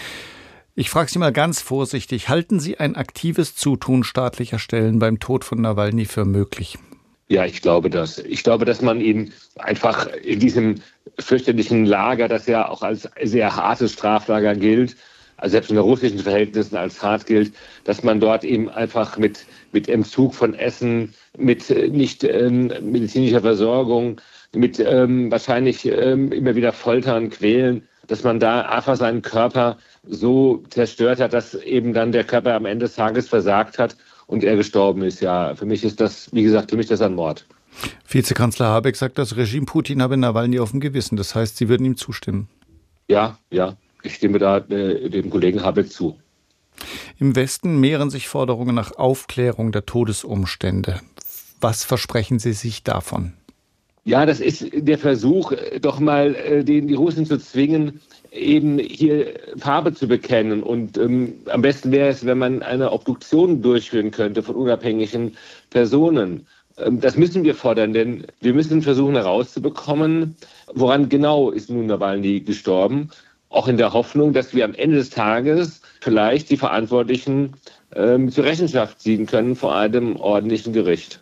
Ich 0.76 0.90
frage 0.90 1.10
Sie 1.10 1.20
mal 1.20 1.32
ganz 1.32 1.62
vorsichtig, 1.62 2.28
halten 2.28 2.60
Sie 2.60 2.78
ein 2.78 2.98
aktives 2.98 3.56
Zutun 3.56 4.04
staatlicher 4.04 4.60
Stellen 4.60 5.00
beim 5.00 5.20
Tod 5.20 5.46
von 5.46 5.62
Nawalny 5.62 6.04
für 6.04 6.26
möglich? 6.26 6.78
Ja, 7.30 7.46
ich 7.46 7.62
glaube 7.62 7.90
das. 7.90 8.20
Ich 8.20 8.44
glaube, 8.44 8.66
dass 8.66 8.82
man 8.82 9.00
ihn 9.00 9.32
einfach 9.58 10.08
in 10.08 10.40
diesem 10.40 10.76
fürchterlichen 11.18 11.86
Lager, 11.86 12.28
das 12.28 12.46
ja 12.46 12.68
auch 12.68 12.84
als 12.84 13.10
sehr 13.24 13.56
hartes 13.56 13.94
Straflager 13.94 14.54
gilt, 14.54 14.98
also 15.38 15.52
selbst 15.54 15.72
in 15.72 15.78
russischen 15.78 16.20
Verhältnissen 16.20 16.76
als 16.76 17.02
hart 17.02 17.26
gilt, 17.26 17.54
dass 17.84 18.04
man 18.04 18.20
dort 18.20 18.44
eben 18.44 18.70
einfach 18.70 19.18
mit, 19.18 19.46
mit 19.72 19.90
Entzug 19.90 20.34
von 20.34 20.54
Essen, 20.54 21.14
mit 21.38 21.70
äh, 21.70 21.90
nicht 21.90 22.24
ähm, 22.24 22.72
medizinischer 22.82 23.42
Versorgung, 23.42 24.22
mit 24.54 24.80
ähm, 24.80 25.30
wahrscheinlich 25.32 25.86
ähm, 25.86 26.32
immer 26.32 26.56
wieder 26.56 26.72
Foltern, 26.72 27.30
Quälen, 27.30 27.84
dass 28.08 28.24
man 28.24 28.40
da 28.40 28.62
einfach 28.62 28.96
seinen 28.96 29.22
Körper 29.22 29.78
so 30.08 30.64
zerstört 30.70 31.20
hat, 31.20 31.34
dass 31.34 31.56
eben 31.56 31.94
dann 31.94 32.12
der 32.12 32.24
Körper 32.24 32.54
am 32.54 32.66
Ende 32.66 32.86
des 32.86 32.96
Tages 32.96 33.28
versagt 33.28 33.80
hat 33.80 33.98
und 34.28 34.44
er 34.44 34.56
gestorben 34.56 35.02
ist. 35.02 35.22
Ja, 35.22 35.56
für 35.56 35.66
mich 35.66 35.84
ist 35.84 36.00
das, 36.00 36.30
wie 36.32 36.44
gesagt, 36.44 36.72
für 36.72 36.78
mich 36.78 36.88
das 36.88 37.02
ein 37.02 37.16
Mord. 37.16 37.46
Vizekanzler 38.08 38.68
Habeck 38.68 38.96
sagt, 38.96 39.18
das 39.18 39.36
Regime 39.36 39.66
Putin 39.66 40.02
habe 40.02 40.16
Nawalny 40.16 40.60
auf 40.60 40.72
dem 40.72 40.80
Gewissen. 40.80 41.18
Das 41.18 41.36
heißt, 41.36 41.58
Sie 41.58 41.68
würden 41.68 41.86
ihm 41.86 41.98
zustimmen. 41.98 42.48
Ja, 43.08 43.38
ja, 43.52 43.76
ich 44.06 44.16
stimme 44.16 44.40
da 44.40 44.58
äh, 44.58 45.10
dem 45.10 45.30
Kollegen 45.30 45.64
Habeck 45.64 45.92
zu. 45.92 46.18
Im 47.20 47.36
Westen 47.36 47.80
mehren 47.80 48.10
sich 48.10 48.28
Forderungen 48.28 48.76
nach 48.76 48.98
Aufklärung 48.98 49.72
der 49.72 49.86
Todesumstände. 49.86 51.00
Was 51.62 51.84
versprechen 51.84 52.40
Sie 52.40 52.54
sich 52.54 52.84
davon? 52.84 53.34
Ja, 54.04 54.26
das 54.26 54.40
ist 54.40 54.68
der 54.74 55.00
Versuch, 55.00 55.54
doch 55.82 56.00
mal 56.00 56.36
äh, 56.36 56.64
den, 56.64 56.88
die 56.88 56.94
Russen 56.94 57.26
zu 57.26 57.40
zwingen, 57.40 58.02
eben 58.32 58.78
hier 58.78 59.40
Farbe 59.58 59.94
zu 59.94 60.08
bekennen. 60.08 60.62
Und 60.62 60.98
ähm, 60.98 61.34
am 61.50 61.62
besten 61.62 61.92
wäre 61.92 62.10
es, 62.10 62.26
wenn 62.26 62.38
man 62.38 62.62
eine 62.62 62.92
Obduktion 62.92 63.62
durchführen 63.62 64.12
könnte 64.12 64.44
von 64.44 64.56
unabhängigen 64.56 65.38
Personen 65.70 66.46
Ähm, 66.78 67.00
das 67.00 67.18
müssen 67.18 67.44
wir 67.44 67.56
fordern, 67.56 67.94
denn 67.94 68.26
wir 68.42 68.54
müssen 68.54 68.82
versuchen 68.82 69.16
herauszubekommen, 69.16 70.36
woran 70.74 71.10
genau 71.10 71.52
ist 71.52 71.70
nun 71.70 71.86
Nawalny 71.86 72.42
gestorben. 72.42 73.10
Auch 73.56 73.70
in 73.70 73.78
der 73.78 73.94
Hoffnung, 73.94 74.34
dass 74.34 74.54
wir 74.54 74.66
am 74.66 74.74
Ende 74.74 74.98
des 74.98 75.12
Tages 75.12 75.80
vielleicht 76.02 76.50
die 76.50 76.58
Verantwortlichen 76.58 77.54
ähm, 77.96 78.30
zur 78.30 78.44
Rechenschaft 78.44 79.00
ziehen 79.00 79.28
können 79.28 79.56
vor 79.56 79.74
einem 79.74 80.18
ordentlichen 80.18 80.74
Gericht. 80.74 81.22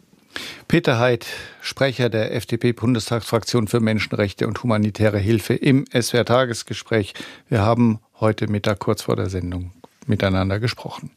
Peter 0.67 0.97
Heid, 0.97 1.27
Sprecher 1.61 2.09
der 2.09 2.33
FDP-Bundestagsfraktion 2.33 3.67
für 3.67 3.81
Menschenrechte 3.81 4.47
und 4.47 4.63
humanitäre 4.63 5.19
Hilfe 5.19 5.53
im 5.53 5.85
SWR-Tagesgespräch. 5.93 7.13
Wir 7.49 7.61
haben 7.61 7.99
heute 8.19 8.47
Mittag 8.47 8.79
kurz 8.79 9.03
vor 9.03 9.15
der 9.15 9.29
Sendung 9.29 9.71
miteinander 10.07 10.59
gesprochen. 10.59 11.11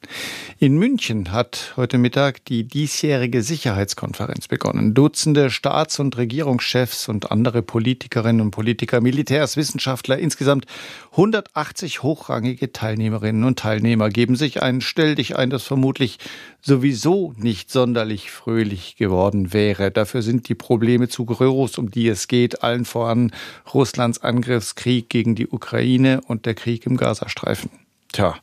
In 0.59 0.76
München 0.78 1.33
hat 1.33 1.75
heute 1.76 1.99
Mittag 1.99 2.45
die 2.45 2.64
diesjährige 2.64 3.43
Sicherheitskonferenz 3.43 4.49
begonnen. 4.49 4.95
Dutzende 4.95 5.50
Staats- 5.50 5.99
und 5.99 6.16
Regierungschefs 6.16 7.09
und 7.09 7.31
andere 7.31 7.62
Politikerinnen 7.62 8.40
und 8.40 8.50
Politiker, 8.50 9.00
Militärs, 9.00 9.57
Wissenschaftler, 9.57 10.19
insgesamt 10.19 10.66
180 11.12 12.02
hochrangige 12.02 12.73
Teilnehmerinnen 12.73 13.45
und 13.45 13.59
Teilnehmer 13.59 14.09
geben 14.11 14.37
sich 14.37 14.62
ein 14.62 14.81
Stelldich 14.81 15.37
ein, 15.37 15.50
das 15.50 15.64
vermutlich 15.64 16.19
sowieso 16.61 17.33
nicht 17.37 17.71
sonderlich 17.71 18.31
fröhlich 18.31 18.97
geworden 18.97 19.52
wäre. 19.52 19.90
Dafür 19.90 20.23
sind 20.23 20.49
die 20.49 20.55
Probleme 20.55 21.09
zu 21.09 21.25
groß, 21.25 21.78
um 21.78 21.90
die 21.90 22.09
es 22.09 22.28
geht, 22.28 22.62
allen 22.62 22.85
voran 22.85 23.33
Russlands 23.73 24.23
Angriffskrieg 24.23 25.09
gegen 25.09 25.35
die 25.35 25.49
Ukraine 25.49 26.21
und 26.26 26.47
der 26.47 26.55
Krieg 26.55 26.87
im 26.87 26.97
Gazastreifen. 26.97 27.71
Tja, 28.12 28.35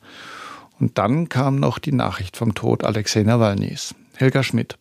und 0.83 0.97
dann 0.97 1.29
kam 1.29 1.55
noch 1.55 1.79
die 1.79 1.93
Nachricht 1.93 2.35
vom 2.35 2.55
Tod 2.55 2.83
Alexei 2.83 3.23
Nawalnys. 3.23 3.95
Helga 4.17 4.43
Schmidt. 4.43 4.75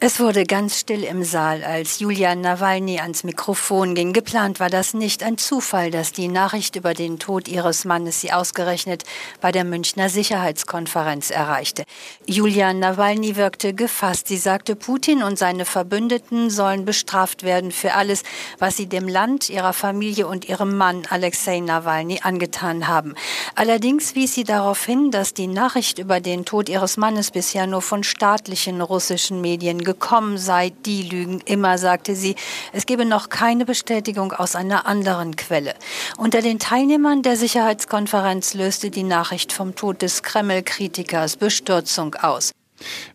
Es 0.00 0.20
wurde 0.20 0.44
ganz 0.44 0.78
still 0.78 1.02
im 1.02 1.24
Saal, 1.24 1.64
als 1.64 1.98
Julian 1.98 2.40
Nawalny 2.40 3.00
ans 3.00 3.24
Mikrofon 3.24 3.96
ging. 3.96 4.12
Geplant 4.12 4.60
war 4.60 4.70
das 4.70 4.94
nicht. 4.94 5.24
Ein 5.24 5.38
Zufall, 5.38 5.90
dass 5.90 6.12
die 6.12 6.28
Nachricht 6.28 6.76
über 6.76 6.94
den 6.94 7.18
Tod 7.18 7.48
ihres 7.48 7.84
Mannes 7.84 8.20
sie 8.20 8.30
ausgerechnet 8.30 9.02
bei 9.40 9.50
der 9.50 9.64
Münchner 9.64 10.08
Sicherheitskonferenz 10.08 11.30
erreichte. 11.30 11.82
Julian 12.26 12.78
Nawalny 12.78 13.34
wirkte 13.34 13.74
gefasst. 13.74 14.28
Sie 14.28 14.36
sagte, 14.36 14.76
Putin 14.76 15.24
und 15.24 15.36
seine 15.36 15.64
Verbündeten 15.64 16.48
sollen 16.48 16.84
bestraft 16.84 17.42
werden 17.42 17.72
für 17.72 17.94
alles, 17.94 18.22
was 18.60 18.76
sie 18.76 18.86
dem 18.86 19.08
Land, 19.08 19.50
ihrer 19.50 19.72
Familie 19.72 20.28
und 20.28 20.48
ihrem 20.48 20.76
Mann 20.76 21.08
Alexei 21.10 21.58
Nawalny 21.58 22.20
angetan 22.22 22.86
haben. 22.86 23.16
Allerdings 23.56 24.14
wies 24.14 24.32
sie 24.32 24.44
darauf 24.44 24.84
hin, 24.84 25.10
dass 25.10 25.34
die 25.34 25.48
Nachricht 25.48 25.98
über 25.98 26.20
den 26.20 26.44
Tod 26.44 26.68
ihres 26.68 26.98
Mannes 26.98 27.32
bisher 27.32 27.66
nur 27.66 27.82
von 27.82 28.04
staatlichen 28.04 28.80
russischen 28.80 29.40
Medien 29.40 29.87
gekommen 29.88 30.36
sei, 30.36 30.70
die 30.84 31.02
lügen 31.02 31.40
immer, 31.46 31.78
sagte 31.78 32.14
sie. 32.14 32.36
Es 32.74 32.84
gebe 32.84 33.06
noch 33.06 33.30
keine 33.30 33.64
Bestätigung 33.64 34.32
aus 34.32 34.54
einer 34.54 34.86
anderen 34.86 35.34
Quelle. 35.36 35.74
Unter 36.18 36.42
den 36.42 36.58
Teilnehmern 36.58 37.22
der 37.22 37.36
Sicherheitskonferenz 37.38 38.52
löste 38.52 38.90
die 38.90 39.02
Nachricht 39.02 39.50
vom 39.50 39.74
Tod 39.74 40.02
des 40.02 40.22
Kreml-Kritikers 40.22 41.38
Bestürzung 41.38 42.14
aus. 42.16 42.52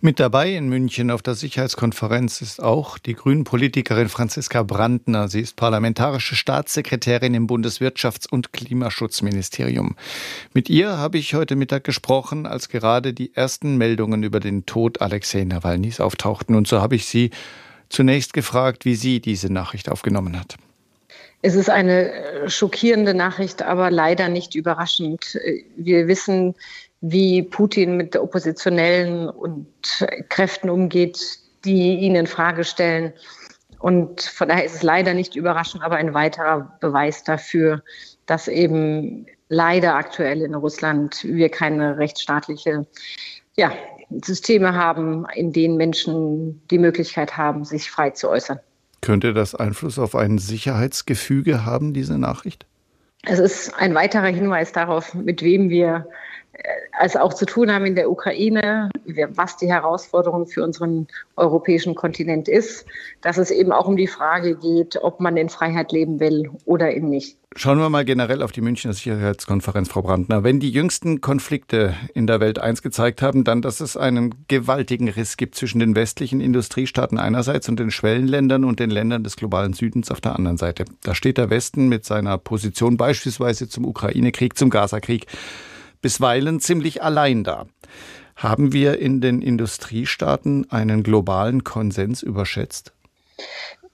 Mit 0.02 0.20
dabei 0.20 0.54
in 0.54 0.70
München 0.70 1.12
auf 1.12 1.22
der 1.22 1.36
Sicherheitskonferenz 1.36 2.42
ist 2.42 2.62
auch 2.62 2.98
die 2.98 3.14
Grünen-Politikerin 3.14 4.10
Franziska 4.10 4.64
Brandner. 4.64 5.28
Sie 5.28 5.42
ist 5.42 5.56
parlamentarische 5.56 6.36
Staatssekretärin 6.36 7.34
im 7.34 7.48
Bundeswirtschafts- 7.48 8.30
und 8.30 8.54
Klimaschutzministerium. 8.54 9.96
Mit 10.54 10.70
ihr 10.70 10.98
habe 10.98 11.18
ich 11.18 11.34
heute 11.34 11.56
Mittag 11.56 11.84
gesprochen, 11.84 12.46
als 12.46 12.70
gerade 12.70 13.14
die 13.14 13.34
ersten 13.36 13.78
Meldungen 13.78 14.24
über 14.24 14.40
den 14.40 14.66
Tod 14.66 15.02
Alexei 15.02 15.44
Nawalnys 15.44 16.00
auftauchten. 16.00 16.56
Und 16.56 16.68
so 16.68 16.82
habe 16.82 16.96
ich 16.96 17.06
sie 17.06 17.32
zunächst 17.90 18.34
gefragt, 18.34 18.86
wie 18.86 18.96
sie 18.96 19.20
diese 19.20 19.52
Nachricht 19.52 19.90
aufgenommen 19.90 20.40
hat. 20.40 20.58
Es 21.46 21.56
ist 21.56 21.70
eine 21.70 22.10
schockierende 22.48 23.14
Nachricht, 23.14 23.64
aber 23.64 23.92
leider 23.92 24.30
nicht 24.30 24.56
überraschend. 24.56 25.38
Wir 25.76 26.08
wissen, 26.08 26.56
wie 27.06 27.44
Putin 27.44 27.98
mit 27.98 28.16
Oppositionellen 28.16 29.28
und 29.28 29.68
Kräften 30.30 30.70
umgeht, 30.70 31.20
die 31.66 31.98
ihn 31.98 32.16
in 32.16 32.28
Frage 32.28 32.64
stellen. 32.64 33.12
Und 33.80 34.22
von 34.22 34.48
daher 34.48 34.64
ist 34.64 34.76
es 34.76 34.84
leider 34.84 35.14
nicht 35.14 35.36
überraschend, 35.36 35.84
aber 35.84 35.98
ein 35.98 36.14
weiterer 36.14 36.78
Beweis 36.80 37.26
dafür, 37.26 37.84
dass 38.26 38.48
eben 38.48 39.26
leider 39.50 39.96
aktuell 39.96 40.42
in 40.42 40.56
Russland 40.56 41.26
wir 41.26 41.50
keine 41.50 41.98
rechtsstaatliche 41.98 42.88
ja, 43.58 43.74
Systeme 44.24 44.74
haben, 44.74 45.26
in 45.36 45.52
denen 45.52 45.76
Menschen 45.76 46.66
die 46.72 46.80
Möglichkeit 46.80 47.36
haben, 47.36 47.66
sich 47.66 47.92
frei 47.92 48.12
zu 48.12 48.30
äußern. 48.30 48.60
Könnte 49.02 49.34
das 49.34 49.56
Einfluss 49.56 50.00
auf 50.00 50.16
ein 50.16 50.38
Sicherheitsgefüge 50.38 51.66
haben, 51.66 51.94
diese 51.94 52.18
Nachricht? 52.18 52.66
Es 53.26 53.40
ist 53.40 53.74
ein 53.76 53.94
weiterer 53.94 54.28
Hinweis 54.28 54.72
darauf, 54.72 55.14
mit 55.14 55.42
wem 55.42 55.70
wir 55.70 56.08
also 56.92 57.20
auch 57.20 57.34
zu 57.34 57.46
tun 57.46 57.72
haben 57.72 57.86
in 57.86 57.96
der 57.96 58.10
Ukraine, 58.10 58.90
was 59.30 59.58
die 59.58 59.68
Herausforderung 59.68 60.48
für 60.48 60.64
unseren 60.64 61.08
europäischen 61.36 61.96
Kontinent 61.96 62.48
ist, 62.48 62.86
dass 63.22 63.38
es 63.38 63.52
eben 63.52 63.72
auch 63.72 63.88
um 63.88 63.98
die 63.98 64.08
Frage 64.08 64.56
geht, 64.56 64.98
ob 65.02 65.20
man 65.20 65.36
in 65.36 65.50
Freiheit 65.50 65.92
leben 65.92 66.20
will 66.20 66.52
oder 66.66 66.96
eben 66.96 67.10
nicht. 67.10 67.38
Schauen 67.56 67.78
wir 67.78 67.90
mal 67.90 68.04
generell 68.04 68.42
auf 68.42 68.52
die 68.52 68.62
Münchner 68.62 68.94
Sicherheitskonferenz, 68.94 69.88
Frau 69.90 70.02
Brandner. 70.02 70.44
Wenn 70.44 70.60
die 70.60 70.72
jüngsten 70.72 71.22
Konflikte 71.22 71.94
in 72.16 72.26
der 72.26 72.40
Welt 72.40 72.58
eins 72.58 72.82
gezeigt 72.82 73.22
haben, 73.22 73.44
dann, 73.44 73.62
dass 73.62 73.80
es 73.80 73.96
einen 73.96 74.34
gewaltigen 74.48 75.08
Riss 75.08 75.38
gibt 75.38 75.54
zwischen 75.54 75.80
den 75.80 75.96
westlichen 75.96 76.42
Industriestaaten 76.42 77.20
einerseits 77.20 77.70
und 77.70 77.80
den 77.80 77.92
Schwellenländern 77.92 78.64
und 78.64 78.80
den 78.80 78.90
Ländern 78.90 79.24
des 79.24 79.36
globalen 79.36 79.74
Südens 79.74 80.10
auf 80.10 80.20
der 80.20 80.36
anderen 80.36 80.58
Seite. 80.58 80.86
Da 81.04 81.14
steht 81.14 81.38
der 81.38 81.52
Westen 81.52 81.90
mit 81.90 82.06
seiner 82.06 82.40
Position 82.40 82.98
beispielsweise 82.98 83.70
zum 83.70 83.86
Ukraine-Krieg, 83.86 84.58
zum 84.58 84.72
Gaza-Krieg 84.72 85.28
bisweilen 86.04 86.60
ziemlich 86.60 87.02
allein 87.02 87.44
da. 87.44 87.66
Haben 88.36 88.74
wir 88.74 89.00
in 89.00 89.22
den 89.22 89.42
Industriestaaten 89.42 90.70
einen 90.70 91.02
globalen 91.02 91.64
Konsens 91.64 92.22
überschätzt? 92.22 92.94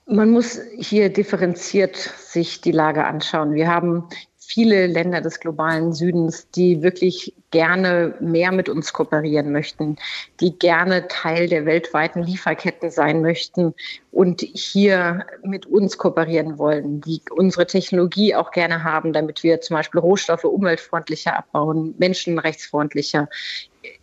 Man 0.06 0.32
muss 0.32 0.60
hier 0.78 1.14
differenziert 1.14 1.96
sich 1.96 2.60
die 2.60 2.72
Lage 2.72 3.06
anschauen. 3.06 3.54
Wir 3.54 3.68
haben 3.68 4.10
viele 4.50 4.88
Länder 4.88 5.22
des 5.22 5.40
globalen 5.40 5.94
Südens, 5.94 6.50
die 6.50 6.82
wirklich 6.82 7.36
gerne 7.52 8.16
mehr 8.20 8.52
mit 8.52 8.68
uns 8.68 8.94
kooperieren 8.94 9.52
möchten, 9.52 9.98
die 10.40 10.58
gerne 10.58 11.08
Teil 11.08 11.48
der 11.48 11.68
weltweiten 11.68 12.24
Lieferketten 12.24 12.90
sein 12.90 13.22
möchten 13.22 13.76
und 14.12 14.42
hier 14.42 15.28
mit 15.44 15.68
uns 15.68 16.00
kooperieren 16.00 16.58
wollen, 16.58 17.00
die 17.02 17.22
unsere 17.30 17.68
Technologie 17.68 18.34
auch 18.34 18.50
gerne 18.50 18.84
haben, 18.84 19.14
damit 19.14 19.44
wir 19.44 19.62
zum 19.62 19.78
Beispiel 19.78 20.00
Rohstoffe 20.00 20.46
umweltfreundlicher 20.46 21.38
abbauen, 21.38 21.94
menschenrechtsfreundlicher 22.00 23.30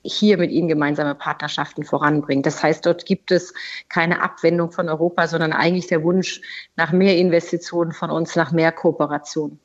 hier 0.02 0.38
mit 0.38 0.50
ihnen 0.50 0.68
gemeinsame 0.68 1.14
Partnerschaften 1.14 1.84
voranbringen. 1.84 2.42
Das 2.42 2.62
heißt, 2.62 2.86
dort 2.86 3.06
gibt 3.06 3.30
es 3.30 3.54
keine 3.88 4.22
Abwendung 4.22 4.70
von 4.72 4.88
Europa, 4.88 5.26
sondern 5.28 5.52
eigentlich 5.52 5.86
der 5.86 6.02
Wunsch 6.02 6.40
nach 6.76 6.92
mehr 6.92 7.16
Investitionen 7.16 7.92
von 7.92 8.10
uns, 8.10 8.36
nach 8.36 8.52
mehr 8.52 8.72
Kooperation. 8.72 9.58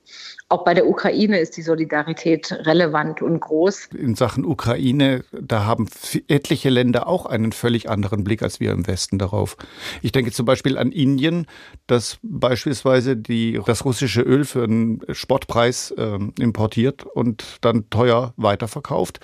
Auch 0.49 0.65
bei 0.65 0.73
der 0.73 0.85
Ukraine 0.87 1.39
ist 1.39 1.55
die 1.55 1.61
Solidarität 1.61 2.51
relevant 2.51 3.21
und 3.21 3.39
groß. 3.39 3.87
In 3.97 4.15
Sachen 4.15 4.43
Ukraine, 4.43 5.23
da 5.31 5.65
haben 5.65 5.87
etliche 6.27 6.69
Länder 6.69 7.07
auch 7.07 7.25
einen 7.25 7.53
völlig 7.53 7.89
anderen 7.89 8.25
Blick 8.25 8.43
als 8.43 8.59
wir 8.59 8.71
im 8.71 8.85
Westen 8.85 9.17
darauf. 9.17 9.55
Ich 10.01 10.11
denke 10.11 10.31
zum 10.31 10.45
Beispiel 10.45 10.77
an 10.77 10.91
Indien, 10.91 11.47
das 11.87 12.17
beispielsweise 12.21 13.15
die, 13.15 13.61
das 13.65 13.85
russische 13.85 14.21
Öl 14.21 14.43
für 14.43 14.63
einen 14.63 15.01
Spottpreis 15.11 15.91
äh, 15.91 16.19
importiert 16.39 17.05
und 17.05 17.45
dann 17.61 17.89
teuer 17.89 18.33
weiterverkauft 18.35 19.21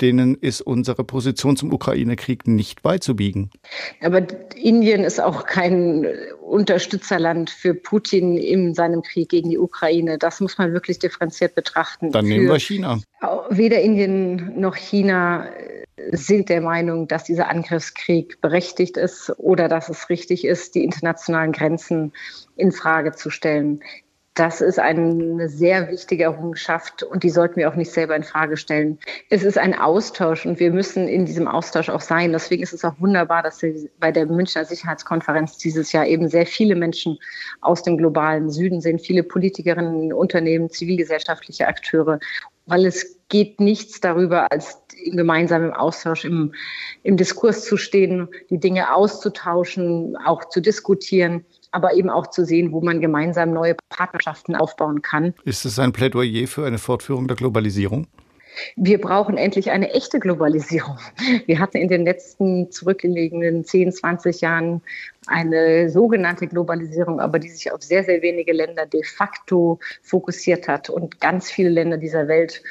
denen 0.00 0.36
ist 0.36 0.60
unsere 0.60 1.04
Position 1.04 1.56
zum 1.56 1.72
Ukraine-Krieg 1.72 2.46
nicht 2.46 2.82
beizubiegen. 2.82 3.50
Aber 4.00 4.26
Indien 4.56 5.04
ist 5.04 5.20
auch 5.20 5.46
kein 5.46 6.06
Unterstützerland 6.42 7.50
für 7.50 7.74
Putin 7.74 8.36
in 8.36 8.74
seinem 8.74 9.02
Krieg 9.02 9.28
gegen 9.28 9.50
die 9.50 9.58
Ukraine. 9.58 10.18
Das 10.18 10.40
muss 10.40 10.58
man 10.58 10.72
wirklich 10.72 10.98
differenziert 10.98 11.54
betrachten. 11.54 12.10
Dann 12.10 12.26
nehmen 12.26 12.48
wir 12.48 12.58
China. 12.58 13.00
Weder 13.50 13.80
Indien 13.80 14.58
noch 14.60 14.76
China 14.76 15.48
sind 16.12 16.48
der 16.48 16.60
Meinung, 16.60 17.08
dass 17.08 17.24
dieser 17.24 17.48
Angriffskrieg 17.48 18.40
berechtigt 18.40 18.96
ist 18.96 19.32
oder 19.38 19.68
dass 19.68 19.88
es 19.88 20.08
richtig 20.08 20.44
ist, 20.44 20.74
die 20.74 20.84
internationalen 20.84 21.52
Grenzen 21.52 22.12
in 22.56 22.72
Frage 22.72 23.12
zu 23.12 23.30
stellen. 23.30 23.80
Das 24.38 24.60
ist 24.60 24.78
eine 24.78 25.48
sehr 25.48 25.90
wichtige 25.90 26.22
Errungenschaft 26.22 27.02
und 27.02 27.24
die 27.24 27.30
sollten 27.30 27.56
wir 27.56 27.68
auch 27.68 27.74
nicht 27.74 27.90
selber 27.90 28.14
in 28.14 28.22
Frage 28.22 28.56
stellen. 28.56 29.00
Es 29.30 29.42
ist 29.42 29.58
ein 29.58 29.76
Austausch 29.76 30.46
und 30.46 30.60
wir 30.60 30.70
müssen 30.70 31.08
in 31.08 31.26
diesem 31.26 31.48
Austausch 31.48 31.88
auch 31.88 32.00
sein. 32.00 32.30
Deswegen 32.30 32.62
ist 32.62 32.72
es 32.72 32.84
auch 32.84 32.94
wunderbar, 33.00 33.42
dass 33.42 33.60
wir 33.62 33.74
bei 33.98 34.12
der 34.12 34.26
Münchner 34.26 34.64
Sicherheitskonferenz 34.64 35.58
dieses 35.58 35.90
Jahr 35.90 36.06
eben 36.06 36.28
sehr 36.28 36.46
viele 36.46 36.76
Menschen 36.76 37.18
aus 37.62 37.82
dem 37.82 37.96
globalen 37.96 38.48
Süden 38.48 38.80
sind, 38.80 39.00
viele 39.00 39.24
Politikerinnen, 39.24 40.12
Unternehmen, 40.12 40.70
zivilgesellschaftliche 40.70 41.66
Akteure 41.66 42.20
weil 42.68 42.84
es 42.84 43.18
geht 43.28 43.60
nichts 43.60 44.00
darüber, 44.00 44.52
als 44.52 44.82
gemeinsam 45.06 45.64
im 45.64 45.72
Austausch, 45.72 46.24
im, 46.24 46.54
im 47.02 47.16
Diskurs 47.16 47.64
zu 47.64 47.76
stehen, 47.76 48.28
die 48.50 48.58
Dinge 48.58 48.94
auszutauschen, 48.94 50.16
auch 50.16 50.44
zu 50.48 50.60
diskutieren, 50.60 51.44
aber 51.70 51.94
eben 51.94 52.10
auch 52.10 52.28
zu 52.28 52.44
sehen, 52.44 52.72
wo 52.72 52.80
man 52.80 53.00
gemeinsam 53.00 53.52
neue 53.52 53.76
Partnerschaften 53.88 54.54
aufbauen 54.54 55.02
kann. 55.02 55.34
Ist 55.44 55.64
es 55.64 55.78
ein 55.78 55.92
Plädoyer 55.92 56.46
für 56.46 56.66
eine 56.66 56.78
Fortführung 56.78 57.28
der 57.28 57.36
Globalisierung? 57.36 58.06
Wir 58.76 59.00
brauchen 59.00 59.36
endlich 59.36 59.70
eine 59.70 59.92
echte 59.92 60.18
Globalisierung. 60.18 60.98
Wir 61.46 61.58
hatten 61.58 61.76
in 61.76 61.88
den 61.88 62.04
letzten 62.04 62.70
zurückgelegenen 62.70 63.64
10, 63.64 63.92
20 63.92 64.40
Jahren 64.40 64.82
eine 65.26 65.90
sogenannte 65.90 66.46
Globalisierung, 66.46 67.20
aber 67.20 67.38
die 67.38 67.50
sich 67.50 67.70
auf 67.72 67.82
sehr, 67.82 68.04
sehr 68.04 68.22
wenige 68.22 68.52
Länder 68.52 68.86
de 68.86 69.04
facto 69.04 69.78
fokussiert 70.02 70.68
hat 70.68 70.90
und 70.90 71.20
ganz 71.20 71.50
viele 71.50 71.68
Länder 71.68 71.98
dieser 71.98 72.28
Welt 72.28 72.62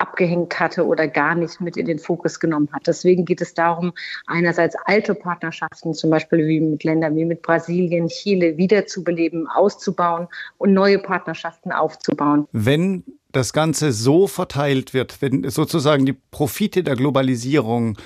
abgehängt 0.00 0.58
hatte 0.58 0.86
oder 0.86 1.08
gar 1.08 1.34
nicht 1.34 1.60
mit 1.60 1.76
in 1.76 1.86
den 1.86 1.98
Fokus 1.98 2.40
genommen 2.40 2.68
hat. 2.72 2.86
Deswegen 2.86 3.24
geht 3.24 3.40
es 3.40 3.54
darum, 3.54 3.92
einerseits 4.26 4.76
alte 4.84 5.14
Partnerschaften, 5.14 5.94
zum 5.94 6.10
Beispiel 6.10 6.46
wie 6.46 6.60
mit 6.60 6.84
Ländern 6.84 7.16
wie 7.16 7.24
mit 7.24 7.42
Brasilien, 7.42 8.08
Chile, 8.08 8.56
wiederzubeleben, 8.56 9.46
auszubauen 9.46 10.28
und 10.58 10.72
neue 10.72 10.98
Partnerschaften 10.98 11.72
aufzubauen. 11.72 12.46
Wenn 12.52 13.04
das 13.32 13.52
Ganze 13.52 13.92
so 13.92 14.26
verteilt 14.26 14.94
wird, 14.94 15.20
wenn 15.20 15.48
sozusagen 15.50 16.06
die 16.06 16.16
Profite 16.30 16.82
der 16.82 16.96
Globalisierung 16.96 17.98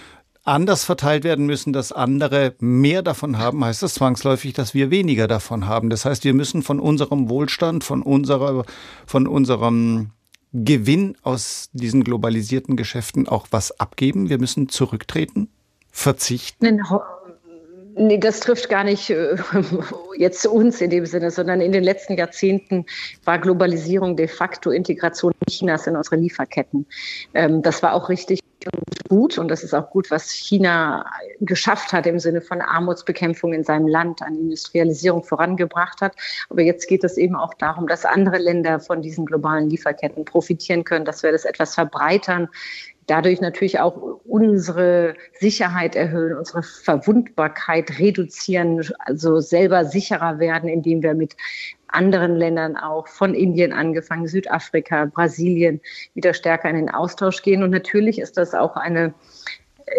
anders 0.45 0.85
verteilt 0.85 1.23
werden 1.23 1.47
müssen, 1.47 1.73
dass 1.73 1.93
andere 1.93 2.55
mehr 2.59 3.03
davon 3.03 3.39
haben, 3.39 3.65
heißt 3.65 3.83
das 3.83 3.95
zwangsläufig, 3.95 4.53
dass 4.55 4.75
wir 4.75 4.91
weniger 4.91 5.29
davon 5.29 5.67
haben. 5.69 5.89
Das 5.89 6.05
heißt, 6.05 6.25
wir 6.25 6.35
müssen 6.35 6.63
von 6.63 6.81
unserem 6.81 7.29
Wohlstand, 7.29 7.85
von 7.85 8.03
unserer, 8.03 8.65
von 9.07 9.29
unserem 9.29 10.11
Gewinn 10.53 11.17
aus 11.23 11.71
diesen 11.73 12.05
globalisierten 12.05 12.77
Geschäften 12.77 13.27
auch 13.27 13.49
was 13.51 13.79
abgeben. 13.81 14.29
Wir 14.29 14.39
müssen 14.39 14.69
zurücktreten, 14.69 15.49
verzichten. 15.91 16.81
Nee, 17.95 18.19
das 18.19 18.41
trifft 18.41 18.69
gar 18.69 18.85
nicht 18.85 19.11
äh, 19.11 19.37
jetzt 20.17 20.47
uns 20.47 20.81
in 20.81 20.91
dem 20.91 21.05
Sinne, 21.07 21.31
sondern 21.31 21.61
in 21.61 21.73
den 21.73 21.85
letzten 21.85 22.17
Jahrzehnten 22.17 22.87
war 23.25 23.39
Globalisierung 23.39 24.17
de 24.17 24.29
facto 24.29 24.71
Integration 24.71 25.33
Chinas 25.49 25.87
in 25.87 25.97
unsere 25.97 26.17
Lieferketten. 26.17 26.87
Ähm, 27.35 27.61
das 27.63 27.83
war 27.83 27.95
auch 27.95 28.09
richtig 28.09 28.41
und 28.73 29.09
gut 29.09 29.39
und 29.39 29.49
das 29.49 29.65
ist 29.65 29.75
auch 29.75 29.91
gut, 29.91 30.11
was 30.11 30.31
China 30.31 31.05
geschafft 31.41 31.93
hat 31.93 32.07
im 32.07 32.19
Sinne 32.19 32.41
von 32.41 32.61
Armutsbekämpfung 32.61 33.53
in 33.53 33.65
seinem 33.65 33.89
Land, 33.89 34.23
an 34.23 34.37
Industrialisierung 34.37 35.25
vorangebracht 35.25 36.01
hat. 36.01 36.15
Aber 36.49 36.63
jetzt 36.63 36.87
geht 36.89 37.05
es 37.05 37.17
eben 37.17 37.35
auch 37.35 37.55
darum, 37.55 37.89
dass 37.89 38.05
andere 38.05 38.39
Länder 38.39 38.81
von 38.81 39.03
diesen 39.03 39.27
globalen 39.27 39.69
Lieferketten 39.69 40.25
profitieren 40.25 40.85
können, 40.85 41.05
dass 41.05 41.23
wir 41.23 41.33
das 41.33 41.45
etwas 41.45 41.75
verbreitern, 41.75 42.49
dadurch 43.07 43.41
natürlich 43.41 43.81
auch 43.81 43.97
unsere 44.25 45.15
Sicherheit 45.39 45.97
erhöhen, 45.97 46.37
unsere 46.37 46.63
Verwundbarkeit 46.63 47.99
reduzieren, 47.99 48.87
also 48.99 49.41
selber 49.41 49.85
sicherer 49.85 50.39
werden, 50.39 50.69
indem 50.69 51.03
wir 51.03 51.15
mit 51.15 51.37
anderen 51.89 52.37
Ländern 52.37 52.77
auch, 52.77 53.09
von 53.09 53.35
Indien 53.35 53.73
angefangen, 53.73 54.27
Südafrika, 54.27 55.07
Brasilien, 55.07 55.81
wieder 56.15 56.33
stärker 56.33 56.71
in 56.71 56.77
den 56.77 56.91
Austausch 56.91 57.43
gehen. 57.43 57.63
Und 57.63 57.71
natürlich 57.71 58.19
ist 58.19 58.39
das 58.39 58.55
auch 58.55 58.77
eine 58.77 59.15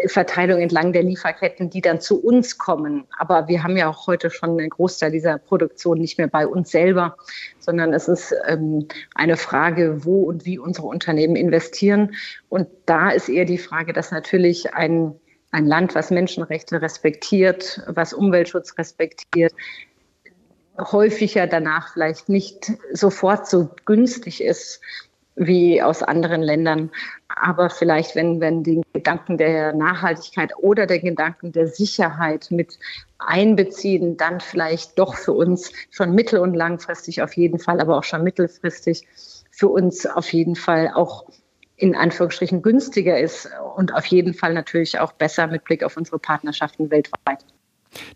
Verteilung 0.08 0.62
entlang 0.62 0.94
der 0.94 1.04
Lieferketten, 1.04 1.70
die 1.70 1.82
dann 1.82 2.02
zu 2.02 2.22
uns 2.22 2.58
kommen. 2.58 3.06
Aber 3.18 3.48
wir 3.48 3.64
haben 3.64 3.78
ja 3.78 3.90
auch 3.90 4.08
heute 4.08 4.30
schon 4.30 4.52
einen 4.52 4.70
Großteil 4.70 5.12
dieser 5.12 5.38
Produktion 5.38 6.00
nicht 6.00 6.18
mehr 6.18 6.28
bei 6.28 6.48
uns 6.48 6.72
selber, 6.72 7.18
sondern 7.60 7.94
es 7.94 8.08
ist 8.08 8.34
ähm, 8.48 8.88
eine 9.16 9.38
Frage, 9.38 10.06
wo 10.06 10.24
und 10.24 10.46
wie 10.46 10.60
unsere 10.60 10.88
Unternehmen 10.88 11.36
investieren. 11.36 12.16
Und 12.50 12.68
da 12.86 13.12
ist 13.12 13.30
eher 13.30 13.46
die 13.46 13.58
Frage, 13.58 13.94
dass 13.94 14.12
natürlich 14.12 14.74
ein, 14.74 15.16
ein 15.52 15.66
Land, 15.66 15.96
was 15.96 16.12
Menschenrechte 16.12 16.82
respektiert, 16.82 17.82
was 17.88 18.14
Umweltschutz 18.14 18.78
respektiert, 18.78 19.54
häufiger 20.78 21.48
danach 21.48 21.94
vielleicht 21.94 22.30
nicht 22.30 22.72
sofort 22.92 23.48
so 23.48 23.70
günstig 23.86 24.44
ist 24.44 24.82
wie 25.36 25.82
aus 25.82 26.04
anderen 26.04 26.42
Ländern. 26.42 26.92
Aber 27.28 27.70
vielleicht, 27.70 28.16
wenn, 28.16 28.40
wenn 28.40 28.64
den 28.64 28.84
Gedanken 28.94 29.38
der 29.38 29.74
Nachhaltigkeit 29.74 30.52
oder 30.58 30.86
der 30.86 31.00
Gedanken 31.00 31.52
der 31.52 31.68
Sicherheit 31.68 32.48
mit 32.52 32.78
einbeziehen, 33.20 34.18
dann 34.18 34.40
vielleicht 34.40 35.00
doch 35.00 35.16
für 35.16 35.34
uns 35.34 35.72
schon 35.90 36.14
mittel- 36.14 36.40
und 36.40 36.54
langfristig 36.54 37.22
auf 37.22 37.34
jeden 37.36 37.60
Fall, 37.60 37.80
aber 37.80 37.98
auch 37.98 38.04
schon 38.04 38.24
mittelfristig 38.24 39.08
für 39.50 39.70
uns 39.70 40.06
auf 40.06 40.32
jeden 40.34 40.56
Fall 40.56 40.92
auch 40.94 41.26
in 41.76 41.96
Anführungsstrichen 41.96 42.62
günstiger 42.62 43.20
ist 43.20 43.50
und 43.76 43.94
auf 43.94 44.06
jeden 44.06 44.34
Fall 44.34 44.54
natürlich 44.54 45.00
auch 45.00 45.12
besser 45.14 45.48
mit 45.48 45.64
Blick 45.64 45.84
auf 45.84 45.98
unsere 45.98 46.20
Partnerschaften 46.20 46.92
weltweit. 46.92 47.44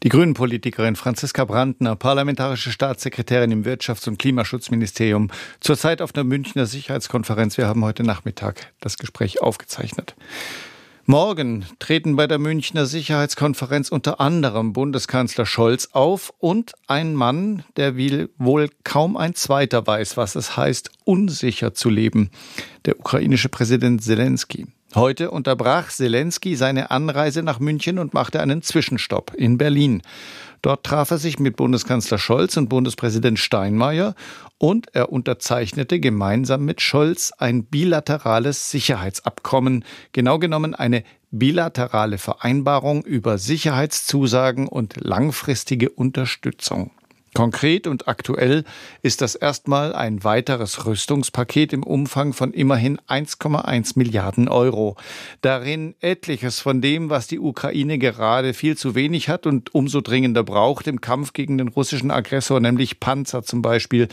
Die 0.04 0.10
Grünen-Politikerin 0.10 0.96
Franziska 0.96 1.46
Brandner, 1.46 1.96
parlamentarische 1.96 2.72
Staatssekretärin 2.72 3.52
im 3.52 3.63
Wirtschafts- 3.63 4.08
und 4.08 4.20
Klimaschutzministerium, 4.20 5.30
zurzeit 5.60 6.02
auf 6.02 6.12
der 6.12 6.24
Münchner 6.24 6.66
Sicherheitskonferenz. 6.66 7.58
Wir 7.58 7.68
haben 7.68 7.84
heute 7.84 8.04
Nachmittag 8.04 8.74
das 8.80 8.98
Gespräch 8.98 9.42
aufgezeichnet. 9.42 10.16
Morgen 11.10 11.66
treten 11.80 12.18
bei 12.18 12.28
der 12.28 12.38
Münchner 12.38 12.86
Sicherheitskonferenz 12.86 13.88
unter 13.88 14.20
anderem 14.20 14.74
Bundeskanzler 14.74 15.46
Scholz 15.46 15.88
auf 15.94 16.34
und 16.40 16.74
ein 16.88 17.16
Mann, 17.16 17.63
der 17.78 17.96
wohl 17.96 18.70
kaum 18.84 19.16
ein 19.16 19.34
zweiter 19.34 19.88
weiß, 19.88 20.18
was 20.18 20.36
es 20.36 20.58
heißt, 20.58 20.92
unsicher 21.06 21.74
zu 21.74 21.90
leben, 21.90 22.30
der 22.84 23.00
ukrainische 23.00 23.48
Präsident 23.48 24.04
Zelensky. 24.04 24.68
Heute 24.95 25.32
unterbrach 25.32 25.89
Zelensky 25.89 26.56
seine 26.56 26.91
Anreise 26.91 27.43
nach 27.43 27.60
München 27.60 28.00
und 28.00 28.13
machte 28.13 28.39
einen 28.39 28.62
Zwischenstopp 28.62 29.34
in 29.34 29.58
Berlin. 29.58 30.02
Dort 30.62 30.86
traf 30.86 31.12
er 31.12 31.17
sich 31.17 31.39
mit 31.39 31.58
Bundeskanzler 31.58 32.17
Scholz 32.17 32.56
und 32.56 32.69
Bundespräsident 32.69 33.38
Steinmeier 33.38 34.15
und 34.58 34.88
er 34.95 35.12
unterzeichnete 35.12 36.00
gemeinsam 36.00 36.63
mit 36.63 36.82
Scholz 36.82 37.34
ein 37.38 37.65
bilaterales 37.65 38.71
Sicherheitsabkommen, 38.71 39.84
genau 40.13 40.39
genommen 40.39 40.73
eine 40.73 41.04
bilaterale 41.32 42.17
Vereinbarung 42.17 43.04
über 43.04 43.38
Sicherheitszusagen 43.38 44.67
und 44.67 44.95
langfristige 45.06 45.89
Unterstützung. 45.89 46.91
Konkret 47.34 47.88
und 47.88 48.08
aktuell 48.08 48.63
ist 49.02 49.22
das 49.22 49.36
erstmal 49.36 49.94
ein 49.94 50.24
weiteres 50.24 50.86
Rüstungspaket 50.86 51.74
im 51.74 51.84
Umfang 51.84 52.34
von 52.34 52.52
immerhin 52.52 53.00
1,1 53.08 53.94
Milliarden 53.96 54.48
Euro. 54.48 54.96
Darin 55.42 55.96
etliches 56.00 56.60
von 56.60 56.82
dem, 56.82 57.10
was 57.10 57.28
die 57.28 57.40
Ukraine 57.40 58.00
gerade 58.00 58.54
viel 58.54 58.78
zu 58.78 58.96
wenig 58.96 59.30
hat 59.30 59.46
und 59.46 59.76
umso 59.76 60.02
dringender 60.02 60.44
braucht 60.44 60.88
im 60.88 61.02
Kampf 61.02 61.34
gegen 61.34 61.58
den 61.58 61.68
russischen 61.68 62.12
Aggressor, 62.12 62.60
nämlich 62.60 63.00
Panzer 63.00 63.44
zum 63.44 63.62
Beispiel 63.62 64.08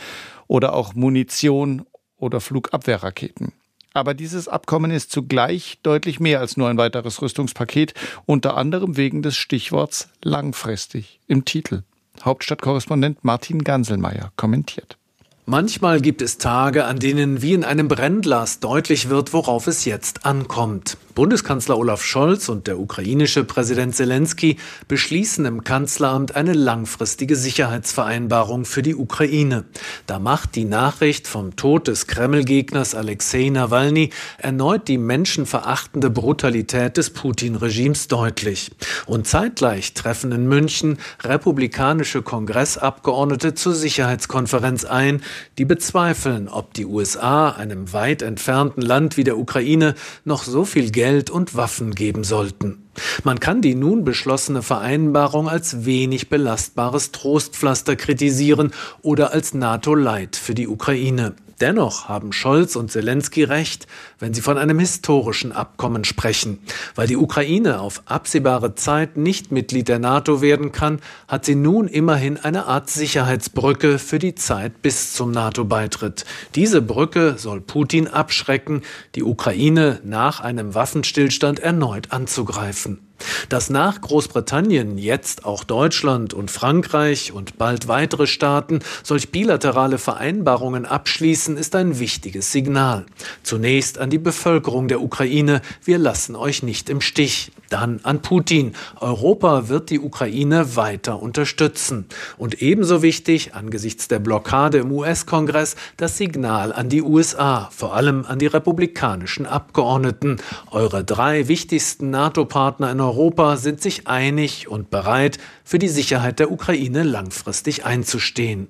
oder 0.47 0.73
auch 0.73 0.93
Munition 0.93 1.85
oder 2.17 2.41
Flugabwehrraketen. 2.41 3.53
Aber 3.93 4.13
dieses 4.13 4.49
Abkommen 4.49 4.91
ist 4.91 5.09
zugleich 5.11 5.79
deutlich 5.81 6.19
mehr 6.19 6.41
als 6.41 6.57
nur 6.57 6.67
ein 6.67 6.77
weiteres 6.77 7.21
Rüstungspaket, 7.21 7.93
unter 8.25 8.57
anderem 8.57 8.97
wegen 8.97 9.21
des 9.21 9.37
Stichworts 9.37 10.09
langfristig 10.21 11.21
im 11.27 11.45
Titel. 11.45 11.83
Hauptstadtkorrespondent 12.23 13.23
Martin 13.23 13.63
Ganselmeier 13.63 14.31
kommentiert. 14.35 14.97
Manchmal 15.45 16.01
gibt 16.01 16.21
es 16.23 16.39
Tage, 16.39 16.85
an 16.85 16.97
denen 16.97 17.41
wie 17.41 17.53
in 17.53 17.63
einem 17.63 17.87
Brennglas 17.87 18.59
deutlich 18.59 19.09
wird, 19.09 19.31
worauf 19.31 19.67
es 19.67 19.85
jetzt 19.85 20.25
ankommt. 20.25 20.97
Bundeskanzler 21.15 21.77
Olaf 21.77 22.03
Scholz 22.03 22.49
und 22.49 22.67
der 22.67 22.77
ukrainische 22.77 23.45
Präsident 23.45 23.95
Zelensky 23.95 24.57
beschließen 24.89 25.45
im 25.45 25.63
Kanzleramt 25.63 26.35
eine 26.35 26.51
langfristige 26.51 27.37
Sicherheitsvereinbarung 27.37 28.65
für 28.65 28.81
die 28.81 28.95
Ukraine. 28.95 29.63
Da 30.07 30.19
macht 30.19 30.55
die 30.55 30.65
Nachricht 30.65 31.29
vom 31.29 31.55
Tod 31.55 31.87
des 31.87 32.07
Kreml-Gegners 32.07 32.95
Alexei 32.95 33.47
Nawalny 33.47 34.09
erneut 34.39 34.89
die 34.89 34.97
menschenverachtende 34.97 36.09
Brutalität 36.09 36.97
des 36.97 37.11
Putin-Regimes 37.11 38.09
deutlich. 38.09 38.71
Und 39.05 39.25
zeitgleich 39.25 39.93
treffen 39.93 40.33
in 40.33 40.49
München 40.49 40.97
republikanische 41.23 42.23
Kongressabgeordnete 42.23 43.53
zur 43.53 43.73
Sicherheitskonferenz 43.73 44.83
ein, 44.83 45.21
die 45.59 45.65
bezweifeln, 45.65 46.49
ob 46.49 46.73
die 46.73 46.85
USA 46.85 47.51
einem 47.51 47.93
weit 47.93 48.21
entfernten 48.21 48.81
Land 48.81 49.15
wie 49.15 49.23
der 49.23 49.37
Ukraine 49.37 49.95
noch 50.25 50.43
so 50.43 50.65
viel 50.65 50.91
Geld 50.91 51.04
Geld 51.05 51.29
und 51.29 51.55
Waffen 51.55 51.93
geben 51.93 52.23
sollten. 52.23 52.89
Man 53.23 53.39
kann 53.39 53.61
die 53.61 53.75
nun 53.75 54.03
beschlossene 54.05 54.63
Vereinbarung 54.63 55.47
als 55.47 55.85
wenig 55.85 56.29
belastbares 56.29 57.11
Trostpflaster 57.11 57.95
kritisieren 57.95 58.71
oder 59.03 59.31
als 59.31 59.53
NATO-Light 59.53 60.35
für 60.35 60.55
die 60.55 60.67
Ukraine. 60.67 61.35
Dennoch 61.61 62.09
haben 62.09 62.33
Scholz 62.33 62.75
und 62.75 62.91
Zelensky 62.91 63.43
recht, 63.43 63.87
wenn 64.19 64.33
sie 64.33 64.41
von 64.41 64.57
einem 64.57 64.77
historischen 64.79 65.51
Abkommen 65.53 66.03
sprechen. 66.03 66.59
Weil 66.95 67.07
die 67.07 67.15
Ukraine 67.15 67.79
auf 67.79 68.01
absehbare 68.05 68.75
Zeit 68.75 69.15
nicht 69.15 69.51
Mitglied 69.51 69.87
der 69.87 69.99
NATO 69.99 70.41
werden 70.41 70.71
kann, 70.73 70.99
hat 71.27 71.45
sie 71.45 71.55
nun 71.55 71.87
immerhin 71.87 72.37
eine 72.37 72.65
Art 72.65 72.89
Sicherheitsbrücke 72.89 73.99
für 73.99 74.19
die 74.19 74.35
Zeit 74.35 74.81
bis 74.81 75.13
zum 75.13 75.31
NATO-Beitritt. 75.31 76.25
Diese 76.55 76.81
Brücke 76.81 77.35
soll 77.37 77.61
Putin 77.61 78.07
abschrecken, 78.07 78.81
die 79.15 79.23
Ukraine 79.23 80.01
nach 80.03 80.41
einem 80.41 80.75
Waffenstillstand 80.75 81.59
erneut 81.59 82.11
anzugreifen. 82.11 83.04
Dass 83.49 83.69
nach 83.69 84.01
Großbritannien 84.01 84.97
jetzt 84.97 85.45
auch 85.45 85.63
Deutschland 85.63 86.33
und 86.33 86.51
Frankreich 86.51 87.31
und 87.31 87.57
bald 87.57 87.87
weitere 87.87 88.27
Staaten 88.27 88.79
solch 89.03 89.31
bilaterale 89.31 89.97
Vereinbarungen 89.97 90.85
abschließen, 90.85 91.57
ist 91.57 91.75
ein 91.75 91.99
wichtiges 91.99 92.51
Signal. 92.51 93.05
Zunächst 93.43 93.97
an 93.97 94.09
die 94.09 94.17
Bevölkerung 94.17 94.87
der 94.87 95.01
Ukraine, 95.01 95.61
wir 95.83 95.97
lassen 95.97 96.35
euch 96.35 96.63
nicht 96.63 96.89
im 96.89 97.01
Stich. 97.01 97.51
Dann 97.69 97.99
an 98.03 98.21
Putin. 98.21 98.73
Europa 98.99 99.69
wird 99.69 99.89
die 99.89 99.99
Ukraine 99.99 100.75
weiter 100.75 101.21
unterstützen. 101.21 102.05
Und 102.37 102.61
ebenso 102.61 103.01
wichtig, 103.01 103.55
angesichts 103.55 104.07
der 104.07 104.19
Blockade 104.19 104.77
im 104.77 104.91
US-Kongress, 104.91 105.75
das 105.97 106.17
Signal 106.17 106.71
an 106.71 106.89
die 106.89 107.01
USA, 107.01 107.69
vor 107.75 107.95
allem 107.95 108.23
an 108.25 108.37
die 108.37 108.45
republikanischen 108.45 109.47
Abgeordneten. 109.47 110.37
Eure 110.69 111.03
drei 111.03 111.47
wichtigsten 111.47 112.11
NATO-Partner 112.11 112.91
in 112.91 113.01
Europa 113.05 113.57
sind 113.57 113.81
sich 113.81 114.07
einig 114.07 114.67
und 114.67 114.89
bereit, 114.89 115.37
für 115.63 115.77
die 115.77 115.87
Sicherheit 115.87 116.39
der 116.39 116.51
Ukraine 116.51 117.03
langfristig 117.03 117.85
einzustehen. 117.85 118.67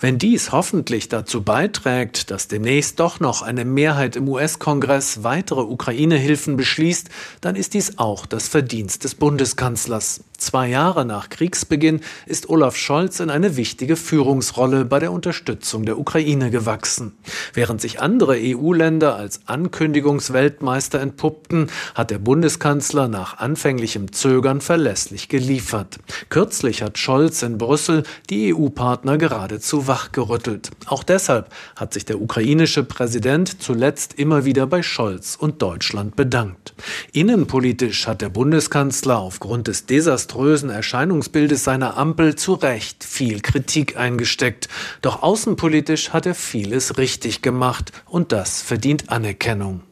Wenn 0.00 0.18
dies 0.18 0.52
hoffentlich 0.52 1.08
dazu 1.08 1.42
beiträgt, 1.42 2.30
dass 2.30 2.48
demnächst 2.48 3.00
doch 3.00 3.18
noch 3.18 3.40
eine 3.40 3.64
Mehrheit 3.64 4.16
im 4.16 4.28
US-Kongress 4.28 5.24
weitere 5.24 5.62
Ukraine-Hilfen 5.62 6.56
beschließt, 6.56 7.08
dann 7.40 7.56
ist 7.56 7.72
dies 7.72 7.98
auch 7.98 8.26
das 8.26 8.48
Verdienst 8.48 9.04
des 9.04 9.14
Bundeskanzlers. 9.14 10.22
Zwei 10.38 10.68
Jahre 10.68 11.04
nach 11.04 11.30
Kriegsbeginn 11.30 12.00
ist 12.24 12.48
Olaf 12.48 12.76
Scholz 12.76 13.18
in 13.18 13.28
eine 13.28 13.56
wichtige 13.56 13.96
Führungsrolle 13.96 14.84
bei 14.84 15.00
der 15.00 15.10
Unterstützung 15.10 15.84
der 15.84 15.98
Ukraine 15.98 16.52
gewachsen. 16.52 17.18
Während 17.54 17.80
sich 17.80 18.00
andere 18.00 18.36
EU-Länder 18.38 19.16
als 19.16 19.40
Ankündigungsweltmeister 19.46 21.00
entpuppten, 21.00 21.72
hat 21.96 22.12
der 22.12 22.20
Bundeskanzler 22.20 23.08
nach 23.08 23.38
anfänglichem 23.38 24.12
Zögern 24.12 24.60
verlässlich 24.60 25.28
geliefert. 25.28 25.98
Kürzlich 26.28 26.82
hat 26.82 26.98
Scholz 26.98 27.42
in 27.42 27.58
Brüssel 27.58 28.04
die 28.30 28.54
EU-Partner 28.54 29.18
geradezu 29.18 29.88
wachgerüttelt. 29.88 30.70
Auch 30.86 31.02
deshalb 31.02 31.52
hat 31.74 31.92
sich 31.92 32.04
der 32.04 32.20
ukrainische 32.20 32.84
Präsident 32.84 33.60
zuletzt 33.60 34.14
immer 34.14 34.44
wieder 34.44 34.68
bei 34.68 34.84
Scholz 34.84 35.34
und 35.34 35.62
Deutschland 35.62 36.14
bedankt. 36.14 36.74
Innenpolitisch 37.10 38.06
hat 38.06 38.22
der 38.22 38.28
Bundeskanzler 38.28 39.18
aufgrund 39.18 39.66
des 39.66 39.86
desaströsen 40.28 40.70
Erscheinungsbildes 40.70 41.64
seiner 41.64 41.96
Ampel 41.96 42.34
zu 42.34 42.54
Recht 42.54 43.02
viel 43.02 43.40
Kritik 43.40 43.96
eingesteckt. 43.96 44.68
Doch 45.00 45.22
außenpolitisch 45.22 46.10
hat 46.10 46.26
er 46.26 46.34
vieles 46.34 46.98
richtig 46.98 47.40
gemacht 47.42 47.92
und 48.06 48.32
das 48.32 48.60
verdient 48.62 49.10
Anerkennung. 49.10 49.82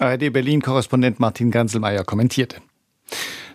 ARD 0.00 0.32
Berlin-Korrespondent 0.32 1.20
Martin 1.20 1.50
Ganselmeier 1.50 2.04
kommentierte. 2.04 2.56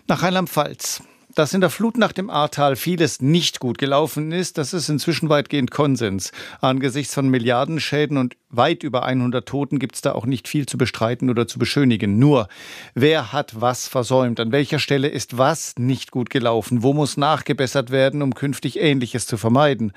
Nach 0.06 0.22
Rheinland-Pfalz 0.22 1.02
dass 1.38 1.54
in 1.54 1.60
der 1.60 1.70
Flut 1.70 1.98
nach 1.98 2.10
dem 2.10 2.30
Ahrtal 2.30 2.74
vieles 2.74 3.22
nicht 3.22 3.60
gut 3.60 3.78
gelaufen 3.78 4.32
ist, 4.32 4.58
das 4.58 4.74
ist 4.74 4.88
inzwischen 4.88 5.28
weitgehend 5.28 5.70
Konsens. 5.70 6.32
Angesichts 6.60 7.14
von 7.14 7.28
Milliardenschäden 7.28 8.16
und 8.16 8.36
weit 8.50 8.82
über 8.82 9.04
100 9.04 9.46
Toten 9.46 9.78
gibt 9.78 9.94
es 9.94 10.00
da 10.00 10.12
auch 10.12 10.26
nicht 10.26 10.48
viel 10.48 10.66
zu 10.66 10.76
bestreiten 10.76 11.30
oder 11.30 11.46
zu 11.46 11.60
beschönigen. 11.60 12.18
Nur, 12.18 12.48
wer 12.94 13.32
hat 13.32 13.60
was 13.60 13.86
versäumt? 13.86 14.40
An 14.40 14.50
welcher 14.50 14.80
Stelle 14.80 15.06
ist 15.06 15.38
was 15.38 15.76
nicht 15.78 16.10
gut 16.10 16.28
gelaufen? 16.28 16.82
Wo 16.82 16.92
muss 16.92 17.16
nachgebessert 17.16 17.92
werden, 17.92 18.20
um 18.20 18.34
künftig 18.34 18.80
Ähnliches 18.80 19.28
zu 19.28 19.36
vermeiden? 19.36 19.92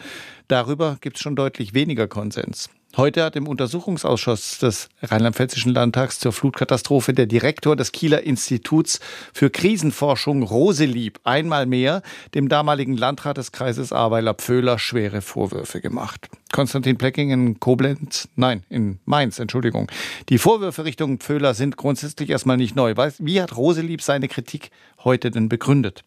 Darüber 0.47 0.97
gibt 1.01 1.15
es 1.15 1.23
schon 1.23 1.35
deutlich 1.35 1.73
weniger 1.73 2.07
Konsens. 2.07 2.69
Heute 2.97 3.23
hat 3.23 3.37
im 3.37 3.47
Untersuchungsausschuss 3.47 4.57
des 4.57 4.89
Rheinland-Pfälzischen 5.01 5.73
Landtags 5.73 6.19
zur 6.19 6.33
Flutkatastrophe 6.33 7.13
der 7.13 7.25
Direktor 7.25 7.77
des 7.77 7.93
Kieler 7.93 8.23
Instituts 8.23 8.99
für 9.33 9.49
Krisenforschung 9.49 10.43
Roselieb 10.43 11.21
einmal 11.23 11.65
mehr 11.65 12.01
dem 12.35 12.49
damaligen 12.49 12.97
Landrat 12.97 13.37
des 13.37 13.53
Kreises 13.53 13.93
Ahrweiler 13.93 14.33
Pföhler 14.33 14.77
schwere 14.77 15.21
Vorwürfe 15.21 15.79
gemacht. 15.79 16.27
Konstantin 16.51 16.97
Plecking 16.97 17.31
in 17.31 17.61
Koblenz, 17.61 18.27
nein, 18.35 18.63
in 18.67 18.99
Mainz, 19.05 19.39
Entschuldigung. 19.39 19.89
Die 20.27 20.37
Vorwürfe 20.37 20.83
Richtung 20.83 21.19
Pföhler 21.19 21.53
sind 21.53 21.77
grundsätzlich 21.77 22.29
erstmal 22.29 22.57
nicht 22.57 22.75
neu. 22.75 22.93
Wie 23.19 23.41
hat 23.41 23.55
Roselieb 23.55 24.01
seine 24.01 24.27
Kritik 24.27 24.69
heute 25.05 25.31
denn 25.31 25.47
begründet? 25.47 26.03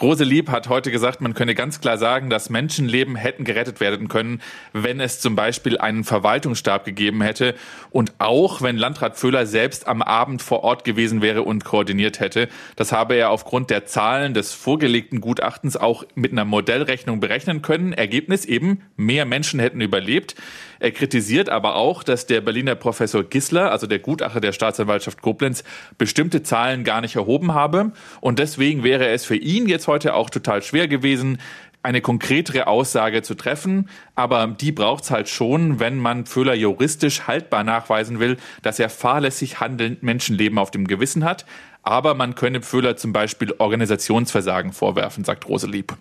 Rose 0.00 0.24
Lieb 0.24 0.50
hat 0.50 0.68
heute 0.68 0.90
gesagt, 0.90 1.22
man 1.22 1.32
könne 1.32 1.54
ganz 1.54 1.80
klar 1.80 1.96
sagen, 1.96 2.28
dass 2.28 2.50
Menschenleben 2.50 3.16
hätten 3.16 3.44
gerettet 3.44 3.80
werden 3.80 4.08
können, 4.08 4.42
wenn 4.74 5.00
es 5.00 5.20
zum 5.20 5.36
Beispiel 5.36 5.78
einen 5.78 6.04
Verwaltungsstab 6.04 6.84
gegeben 6.84 7.22
hätte 7.22 7.54
und 7.90 8.12
auch 8.18 8.60
wenn 8.60 8.76
Landrat 8.76 9.16
Föhler 9.16 9.46
selbst 9.46 9.88
am 9.88 10.02
Abend 10.02 10.42
vor 10.42 10.64
Ort 10.64 10.84
gewesen 10.84 11.22
wäre 11.22 11.44
und 11.44 11.64
koordiniert 11.64 12.20
hätte. 12.20 12.48
Das 12.76 12.92
habe 12.92 13.14
er 13.14 13.30
aufgrund 13.30 13.70
der 13.70 13.86
Zahlen 13.86 14.34
des 14.34 14.52
vorgelegten 14.52 15.22
Gutachtens 15.22 15.78
auch 15.78 16.04
mit 16.14 16.32
einer 16.32 16.44
Modellrechnung 16.44 17.18
berechnen 17.18 17.62
können. 17.62 17.94
Ergebnis 17.94 18.44
eben, 18.44 18.82
mehr 18.96 19.24
Menschen 19.24 19.60
hätten 19.60 19.80
überlebt. 19.80 20.34
Er 20.78 20.90
kritisiert 20.90 21.48
aber 21.48 21.76
auch, 21.76 22.02
dass 22.02 22.26
der 22.26 22.42
Berliner 22.42 22.74
Professor 22.74 23.24
Gissler, 23.24 23.70
also 23.70 23.86
der 23.86 23.98
Gutachter 23.98 24.40
der 24.40 24.52
Staatsanwaltschaft 24.52 25.22
Koblenz, 25.22 25.64
bestimmte 25.96 26.42
Zahlen 26.42 26.84
gar 26.84 27.00
nicht 27.00 27.16
erhoben 27.16 27.54
habe. 27.54 27.92
Und 28.20 28.38
deswegen 28.38 28.84
wäre 28.84 29.08
es 29.08 29.24
für 29.24 29.36
ihn 29.36 29.66
jetzt 29.66 29.85
heute 29.86 30.14
auch 30.14 30.30
total 30.30 30.62
schwer 30.62 30.88
gewesen, 30.88 31.38
eine 31.86 32.00
konkretere 32.00 32.66
Aussage 32.66 33.22
zu 33.22 33.34
treffen, 33.36 33.88
aber 34.16 34.48
die 34.48 34.72
braucht's 34.72 35.12
halt 35.12 35.28
schon, 35.28 35.78
wenn 35.78 35.98
man 35.98 36.26
Föhler 36.26 36.54
juristisch 36.54 37.28
haltbar 37.28 37.62
nachweisen 37.62 38.18
will, 38.18 38.38
dass 38.62 38.80
er 38.80 38.90
fahrlässig 38.90 39.60
handelnd 39.60 40.02
Menschenleben 40.02 40.58
auf 40.58 40.72
dem 40.72 40.88
Gewissen 40.88 41.24
hat. 41.24 41.46
Aber 41.84 42.14
man 42.14 42.34
könne 42.34 42.62
Föhler 42.62 42.96
zum 42.96 43.12
Beispiel 43.12 43.54
Organisationsversagen 43.58 44.72
vorwerfen, 44.72 45.22
sagt 45.22 45.48
Roselieb. 45.48 45.94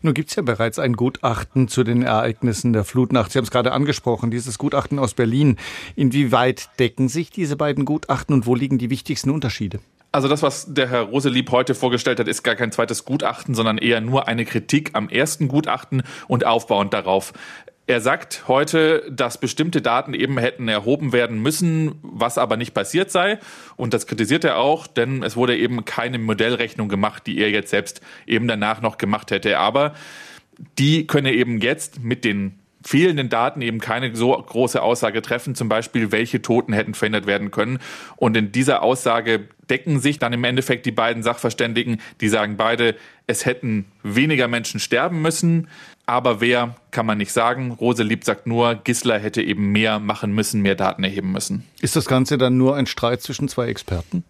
Nun 0.00 0.14
gibt 0.14 0.30
es 0.30 0.36
ja 0.36 0.42
bereits 0.42 0.78
ein 0.78 0.94
Gutachten 0.94 1.68
zu 1.68 1.84
den 1.84 2.00
Ereignissen 2.00 2.72
der 2.72 2.84
Flutnacht. 2.84 3.32
Sie 3.32 3.38
haben 3.38 3.44
es 3.44 3.50
gerade 3.50 3.72
angesprochen, 3.72 4.30
dieses 4.30 4.56
Gutachten 4.56 4.98
aus 4.98 5.12
Berlin. 5.12 5.58
Inwieweit 5.94 6.70
decken 6.78 7.10
sich 7.10 7.30
diese 7.30 7.56
beiden 7.56 7.84
Gutachten 7.84 8.34
und 8.34 8.46
wo 8.46 8.54
liegen 8.54 8.78
die 8.78 8.88
wichtigsten 8.88 9.28
Unterschiede? 9.28 9.80
Also 10.16 10.28
das, 10.28 10.42
was 10.42 10.72
der 10.72 10.88
Herr 10.88 11.02
Roselieb 11.02 11.50
heute 11.50 11.74
vorgestellt 11.74 12.18
hat, 12.18 12.26
ist 12.26 12.42
gar 12.42 12.54
kein 12.54 12.72
zweites 12.72 13.04
Gutachten, 13.04 13.54
sondern 13.54 13.76
eher 13.76 14.00
nur 14.00 14.28
eine 14.28 14.46
Kritik 14.46 14.92
am 14.94 15.10
ersten 15.10 15.46
Gutachten 15.46 16.04
und 16.26 16.46
aufbauend 16.46 16.94
darauf. 16.94 17.34
Er 17.86 18.00
sagt 18.00 18.48
heute, 18.48 19.02
dass 19.10 19.36
bestimmte 19.36 19.82
Daten 19.82 20.14
eben 20.14 20.38
hätten 20.38 20.68
erhoben 20.68 21.12
werden 21.12 21.42
müssen, 21.42 21.96
was 22.00 22.38
aber 22.38 22.56
nicht 22.56 22.72
passiert 22.72 23.10
sei. 23.10 23.38
Und 23.76 23.92
das 23.92 24.06
kritisiert 24.06 24.44
er 24.44 24.56
auch, 24.56 24.86
denn 24.86 25.22
es 25.22 25.36
wurde 25.36 25.54
eben 25.54 25.84
keine 25.84 26.18
Modellrechnung 26.18 26.88
gemacht, 26.88 27.26
die 27.26 27.36
er 27.36 27.50
jetzt 27.50 27.68
selbst 27.68 28.00
eben 28.26 28.48
danach 28.48 28.80
noch 28.80 28.96
gemacht 28.96 29.30
hätte. 29.30 29.58
Aber 29.58 29.92
die 30.78 31.06
könne 31.06 31.34
eben 31.34 31.60
jetzt 31.60 32.02
mit 32.02 32.24
den 32.24 32.58
fehlenden 32.86 33.28
Daten 33.28 33.62
eben 33.62 33.80
keine 33.80 34.14
so 34.14 34.32
große 34.32 34.80
Aussage 34.80 35.20
treffen, 35.20 35.54
zum 35.56 35.68
Beispiel, 35.68 36.12
welche 36.12 36.40
Toten 36.40 36.72
hätten 36.72 36.94
verhindert 36.94 37.26
werden 37.26 37.50
können. 37.50 37.80
Und 38.14 38.36
in 38.36 38.52
dieser 38.52 38.82
Aussage 38.82 39.48
decken 39.68 39.98
sich 39.98 40.20
dann 40.20 40.32
im 40.32 40.44
Endeffekt 40.44 40.86
die 40.86 40.92
beiden 40.92 41.24
Sachverständigen, 41.24 42.00
die 42.20 42.28
sagen 42.28 42.56
beide, 42.56 42.94
es 43.26 43.44
hätten 43.44 43.86
weniger 44.04 44.46
Menschen 44.46 44.78
sterben 44.78 45.20
müssen, 45.20 45.66
aber 46.06 46.40
wer 46.40 46.76
kann 46.92 47.06
man 47.06 47.18
nicht 47.18 47.32
sagen. 47.32 47.72
Rose 47.72 48.04
Lieb 48.04 48.22
sagt 48.22 48.46
nur, 48.46 48.76
Gissler 48.76 49.18
hätte 49.18 49.42
eben 49.42 49.72
mehr 49.72 49.98
machen 49.98 50.32
müssen, 50.32 50.62
mehr 50.62 50.76
Daten 50.76 51.02
erheben 51.02 51.32
müssen. 51.32 51.64
Ist 51.80 51.96
das 51.96 52.06
Ganze 52.06 52.38
dann 52.38 52.56
nur 52.56 52.76
ein 52.76 52.86
Streit 52.86 53.20
zwischen 53.20 53.48
zwei 53.48 53.66
Experten? 53.66 54.22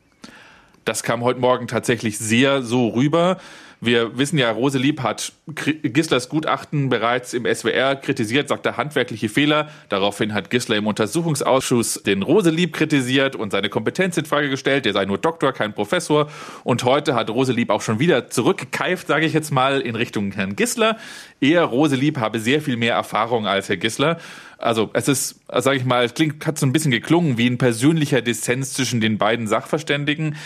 Das 0.87 1.03
kam 1.03 1.23
heute 1.23 1.41
Morgen 1.41 1.67
tatsächlich 1.67 2.17
sehr 2.17 2.63
so 2.63 2.89
rüber. 2.89 3.39
Wir 3.81 4.17
wissen 4.17 4.39
ja, 4.39 4.51
Roselieb 4.51 5.03
hat 5.03 5.33
Gisslers 5.55 6.31
Gutachten 6.31 6.89
bereits 6.89 7.35
im 7.35 7.45
SWR 7.45 7.95
kritisiert, 7.97 8.49
sagt 8.49 8.65
er 8.65 8.79
handwerkliche 8.79 9.29
Fehler. 9.29 9.69
Daraufhin 9.91 10.33
hat 10.33 10.49
Gissler 10.49 10.77
im 10.77 10.87
Untersuchungsausschuss 10.87 12.03
den 12.03 12.23
Roselieb 12.23 12.73
kritisiert 12.73 13.37
und 13.37 13.53
seine 13.53 13.69
Kompetenz 13.69 14.17
in 14.17 14.25
Frage 14.25 14.49
gestellt. 14.49 14.87
Er 14.87 14.95
sei 14.95 15.05
nur 15.05 15.19
Doktor, 15.19 15.53
kein 15.53 15.75
Professor. 15.75 16.29
Und 16.65 16.85
heute 16.85 17.15
hat 17.15 17.29
Roselieb 17.29 17.69
auch 17.69 17.83
schon 17.83 17.99
wieder 17.99 18.31
zurückgekeift, 18.31 19.09
sage 19.09 19.27
ich 19.27 19.35
jetzt 19.35 19.51
mal, 19.51 19.83
in 19.83 19.95
Richtung 19.95 20.33
Herrn 20.33 20.57
Gissler. 20.57 20.97
Er, 21.41 21.65
Roselieb, 21.65 22.19
habe 22.19 22.41
sehr 22.41 22.63
viel 22.63 22.79
mehr 22.79 22.95
Erfahrung 22.95 23.47
als 23.47 23.69
Herr 23.69 23.77
Gissler. 23.77 24.19
Also 24.57 24.89
es 24.95 25.07
ist, 25.07 25.41
sage 25.49 25.77
ich 25.77 25.85
mal, 25.85 26.07
es 26.07 26.15
klingt, 26.15 26.47
hat 26.47 26.59
so 26.59 26.65
ein 26.65 26.73
bisschen 26.73 26.91
geklungen 26.91 27.37
wie 27.37 27.47
ein 27.47 27.59
persönlicher 27.59 28.23
Dissens 28.23 28.73
zwischen 28.73 29.03
den 29.03 29.19
beiden 29.19 29.47
Sachverständigen. 29.47 30.37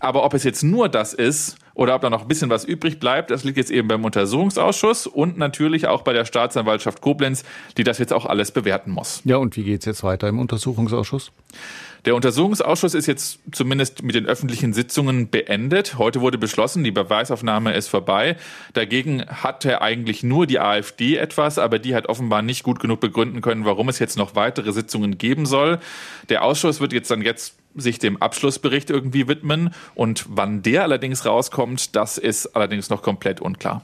Aber 0.00 0.22
ob 0.22 0.34
es 0.34 0.44
jetzt 0.44 0.62
nur 0.62 0.90
das 0.90 1.14
ist 1.14 1.56
oder 1.74 1.94
ob 1.94 2.02
da 2.02 2.10
noch 2.10 2.22
ein 2.22 2.28
bisschen 2.28 2.50
was 2.50 2.64
übrig 2.64 3.00
bleibt, 3.00 3.30
das 3.30 3.44
liegt 3.44 3.58
jetzt 3.58 3.70
eben 3.70 3.88
beim 3.88 4.04
Untersuchungsausschuss 4.04 5.06
und 5.06 5.36
natürlich 5.36 5.86
auch 5.86 6.02
bei 6.02 6.12
der 6.12 6.24
Staatsanwaltschaft 6.24 7.00
Koblenz, 7.00 7.44
die 7.76 7.84
das 7.84 7.98
jetzt 7.98 8.12
auch 8.12 8.26
alles 8.26 8.52
bewerten 8.52 8.92
muss. 8.92 9.20
Ja, 9.24 9.36
und 9.36 9.56
wie 9.56 9.64
geht's 9.64 9.84
jetzt 9.84 10.04
weiter 10.04 10.28
im 10.28 10.38
Untersuchungsausschuss? 10.38 11.32
Der 12.04 12.14
Untersuchungsausschuss 12.14 12.92
ist 12.92 13.06
jetzt 13.06 13.38
zumindest 13.50 14.02
mit 14.02 14.14
den 14.14 14.26
öffentlichen 14.26 14.74
Sitzungen 14.74 15.30
beendet. 15.30 15.96
Heute 15.96 16.20
wurde 16.20 16.36
beschlossen, 16.36 16.84
die 16.84 16.90
Beweisaufnahme 16.90 17.72
ist 17.72 17.88
vorbei. 17.88 18.36
Dagegen 18.74 19.24
hatte 19.26 19.80
eigentlich 19.80 20.22
nur 20.22 20.46
die 20.46 20.60
AfD 20.60 21.16
etwas, 21.16 21.58
aber 21.58 21.78
die 21.78 21.94
hat 21.94 22.06
offenbar 22.10 22.42
nicht 22.42 22.62
gut 22.62 22.78
genug 22.78 23.00
begründen 23.00 23.40
können, 23.40 23.64
warum 23.64 23.88
es 23.88 23.98
jetzt 23.98 24.18
noch 24.18 24.34
weitere 24.34 24.72
Sitzungen 24.72 25.16
geben 25.16 25.46
soll. 25.46 25.78
Der 26.28 26.44
Ausschuss 26.44 26.80
wird 26.80 26.92
jetzt 26.92 27.10
dann 27.10 27.22
jetzt 27.22 27.56
sich 27.74 27.98
dem 27.98 28.20
Abschlussbericht 28.20 28.90
irgendwie 28.90 29.28
widmen 29.28 29.74
und 29.94 30.26
wann 30.28 30.62
der 30.62 30.82
allerdings 30.82 31.26
rauskommt, 31.26 31.96
das 31.96 32.18
ist 32.18 32.54
allerdings 32.56 32.90
noch 32.90 33.02
komplett 33.02 33.40
unklar. 33.40 33.82